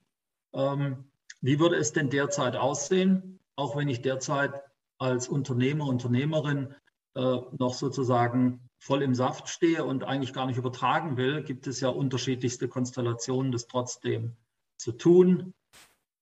ähm, 0.54 1.12
wie 1.42 1.60
würde 1.60 1.76
es 1.76 1.94
denn 1.94 2.10
derzeit 2.10 2.56
aussehen, 2.56 3.40
auch 3.56 3.76
wenn 3.76 3.90
ich 3.90 4.02
derzeit 4.02 4.62
als 4.98 5.28
Unternehmer, 5.28 5.86
Unternehmerin 5.86 6.74
äh, 7.16 7.38
noch 7.58 7.74
sozusagen 7.74 8.70
voll 8.80 9.02
im 9.02 9.16
Saft 9.16 9.50
stehe 9.50 9.84
und 9.84 10.04
eigentlich 10.04 10.34
gar 10.34 10.46
nicht 10.46 10.58
übertragen 10.58 11.18
will, 11.18 11.44
gibt 11.44 11.68
es 11.68 11.82
ja 11.82 11.90
unterschiedlichste 11.90 12.68
Konstellationen, 12.68 13.52
das 13.52 13.68
trotzdem 13.68 14.36
zu 14.78 14.94
tun. 14.94 15.54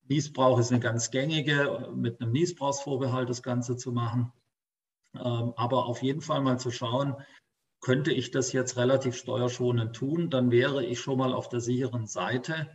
Niesbrauch 0.08 0.60
ist 0.60 0.72
eine 0.72 0.80
ganz 0.80 1.12
gängige, 1.12 1.90
mit 1.96 2.22
einem 2.22 2.32
Niesbrauchsvorbehalt 2.32 3.30
das 3.30 3.44
Ganze 3.44 3.78
zu 3.78 3.92
machen. 3.92 4.32
Ähm, 5.16 5.54
aber 5.56 5.86
auf 5.86 6.02
jeden 6.02 6.22
Fall 6.22 6.42
mal 6.42 6.60
zu 6.60 6.72
schauen, 6.72 7.16
könnte 7.80 8.12
ich 8.12 8.32
das 8.32 8.54
jetzt 8.54 8.78
relativ 8.78 9.16
steuerschonend 9.16 9.96
tun, 9.96 10.30
dann 10.30 10.52
wäre 10.52 10.84
ich 10.84 11.00
schon 11.00 11.18
mal 11.18 11.34
auf 11.34 11.50
der 11.50 11.60
sicheren 11.60 12.08
Seite. 12.08 12.68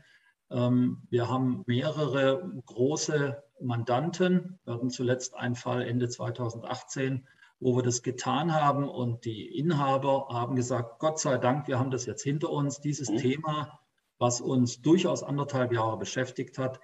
Ähm, 0.51 1.03
wir 1.11 1.29
haben 1.29 1.65
mehrere 1.67 2.53
große 2.67 3.43
Mandanten. 3.61 4.59
Wir 4.65 4.75
hatten 4.75 4.91
zuletzt 4.91 5.35
einen 5.35 5.55
Fall 5.55 5.83
Ende 5.83 6.09
2018, 6.09 7.27
wo 7.61 7.77
wir 7.77 7.83
das 7.83 8.03
getan 8.03 8.55
haben 8.55 8.89
und 8.89 9.25
die 9.25 9.47
Inhaber 9.59 10.29
haben 10.31 10.57
gesagt, 10.57 10.99
Gott 10.99 11.19
sei 11.19 11.39
Dank, 11.39 11.69
wir 11.69 11.79
haben 11.79 11.91
das 11.91 12.07
jetzt 12.07 12.23
hinter 12.23 12.51
uns. 12.51 12.81
Dieses 12.81 13.11
mhm. 13.11 13.19
Thema, 13.19 13.81
was 14.19 14.41
uns 14.41 14.83
durchaus 14.83 15.23
anderthalb 15.23 15.73
Jahre 15.73 15.97
beschäftigt 15.97 16.59
hat, 16.59 16.81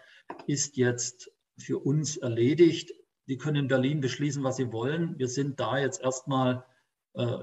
ist 0.47 0.76
jetzt 0.76 1.31
für 1.59 1.79
uns 1.79 2.16
erledigt. 2.16 2.93
Die 3.26 3.37
können 3.37 3.57
in 3.57 3.68
Berlin 3.68 4.01
beschließen, 4.01 4.43
was 4.43 4.57
sie 4.57 4.72
wollen. 4.72 5.18
Wir 5.18 5.29
sind 5.29 5.61
da 5.61 5.79
jetzt 5.79 6.01
erstmal 6.01 6.64
äh, 7.14 7.39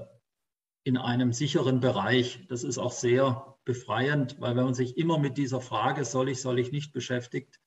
in 0.84 0.96
einem 0.96 1.32
sicheren 1.32 1.80
Bereich. 1.80 2.46
Das 2.48 2.64
ist 2.64 2.78
auch 2.78 2.92
sehr 2.92 3.56
befreiend, 3.64 4.40
weil 4.40 4.56
wenn 4.56 4.64
man 4.64 4.74
sich 4.74 4.96
immer 4.96 5.18
mit 5.18 5.36
dieser 5.36 5.60
Frage, 5.60 6.04
soll 6.04 6.28
ich, 6.28 6.40
soll 6.40 6.58
ich 6.58 6.72
nicht 6.72 6.92
beschäftigt, 6.92 7.60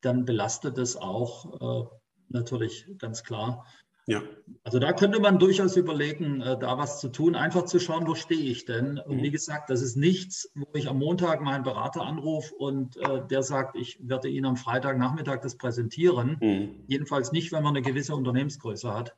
dann 0.00 0.24
belastet 0.24 0.78
es 0.78 0.96
auch 0.96 1.60
äh, 1.60 1.88
natürlich 2.28 2.86
ganz 2.98 3.24
klar. 3.24 3.66
Ja. 4.06 4.22
Also 4.64 4.78
da 4.78 4.92
könnte 4.92 5.20
man 5.20 5.38
durchaus 5.38 5.76
überlegen, 5.76 6.40
äh, 6.40 6.58
da 6.58 6.78
was 6.78 7.00
zu 7.00 7.08
tun, 7.08 7.34
einfach 7.34 7.64
zu 7.64 7.78
schauen, 7.78 8.06
wo 8.06 8.14
stehe 8.14 8.50
ich 8.50 8.64
denn? 8.64 8.98
Und 8.98 9.18
mhm. 9.18 9.22
wie 9.22 9.30
gesagt, 9.30 9.70
das 9.70 9.82
ist 9.82 9.96
nichts, 9.96 10.50
wo 10.54 10.66
ich 10.74 10.88
am 10.88 10.98
Montag 10.98 11.40
meinen 11.40 11.62
Berater 11.62 12.02
anrufe 12.02 12.54
und 12.54 12.96
äh, 12.96 13.26
der 13.28 13.42
sagt, 13.42 13.76
ich 13.76 13.98
werde 14.00 14.28
Ihnen 14.28 14.46
am 14.46 14.56
Freitagnachmittag 14.56 15.40
das 15.40 15.56
präsentieren. 15.56 16.38
Mhm. 16.40 16.84
Jedenfalls 16.86 17.32
nicht, 17.32 17.52
wenn 17.52 17.62
man 17.62 17.76
eine 17.76 17.82
gewisse 17.82 18.14
Unternehmensgröße 18.14 18.92
hat. 18.92 19.14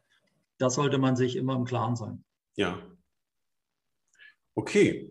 Da 0.59 0.71
sollte 0.71 0.99
man 0.99 1.17
sich 1.17 1.37
immer 1.37 1.57
im 1.57 1.65
Klaren 1.65 1.97
sein. 1.97 2.25
Ja, 2.57 2.79
Okay. 4.55 5.11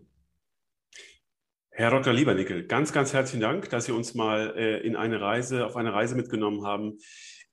Herr 1.70 1.90
Dr. 1.90 2.12
Liebernickel, 2.12 2.66
ganz, 2.66 2.92
ganz 2.92 3.12
herzlichen 3.12 3.40
Dank, 3.40 3.70
dass 3.70 3.86
Sie 3.86 3.92
uns 3.92 4.14
mal 4.14 4.54
äh, 4.56 4.86
in 4.86 4.94
eine 4.94 5.20
Reise, 5.20 5.66
auf 5.66 5.74
eine 5.74 5.92
Reise 5.92 6.14
mitgenommen 6.14 6.64
haben, 6.64 6.98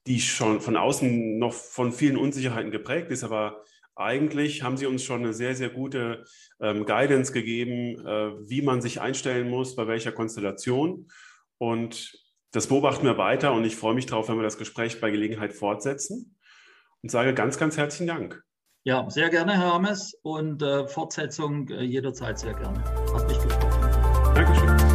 die 0.10 0.20
schon 0.20 0.60
von 0.60 0.76
außen 0.76 1.38
noch 1.38 1.54
von 1.54 1.94
vielen 1.94 2.18
Unsicherheiten 2.18 2.72
geprägt 2.72 3.12
ist, 3.12 3.24
aber 3.24 3.64
eigentlich 3.96 4.64
haben 4.64 4.76
Sie 4.76 4.88
uns 4.88 5.04
schon 5.04 5.22
eine 5.22 5.34
sehr, 5.34 5.56
sehr 5.56 5.70
gute 5.70 6.26
ähm, 6.60 6.86
Guidance 6.86 7.32
gegeben, 7.32 8.00
äh, 8.06 8.32
wie 8.50 8.64
man 8.64 8.82
sich 8.82 9.02
einstellen 9.02 9.50
muss, 9.50 9.76
bei 9.76 9.88
welcher 9.88 10.12
Konstellation. 10.12 11.08
Und 11.60 12.18
das 12.52 12.68
beobachten 12.68 13.06
wir 13.06 13.18
weiter 13.20 13.54
und 13.54 13.64
ich 13.66 13.76
freue 13.76 13.94
mich 13.94 14.08
darauf, 14.08 14.30
wenn 14.30 14.38
wir 14.38 14.44
das 14.44 14.58
Gespräch 14.58 15.00
bei 15.00 15.12
Gelegenheit 15.12 15.54
fortsetzen 15.54 16.38
und 17.04 17.12
sage 17.12 17.36
ganz, 17.36 17.60
ganz 17.60 17.78
herzlichen 17.78 18.08
Dank. 18.08 18.42
Ja, 18.86 19.08
sehr 19.10 19.30
gerne, 19.30 19.58
Herr 19.58 19.74
Hammes. 19.74 20.18
Und 20.24 20.64
äh, 20.64 20.88
Fortsetzung 20.88 21.68
äh, 21.70 21.84
jederzeit 21.84 22.40
sehr 22.40 22.54
gerne. 22.56 22.84
Hat 23.14 23.28
mich 23.28 23.38
gefreut. 23.38 24.36
Dankeschön. 24.36 24.89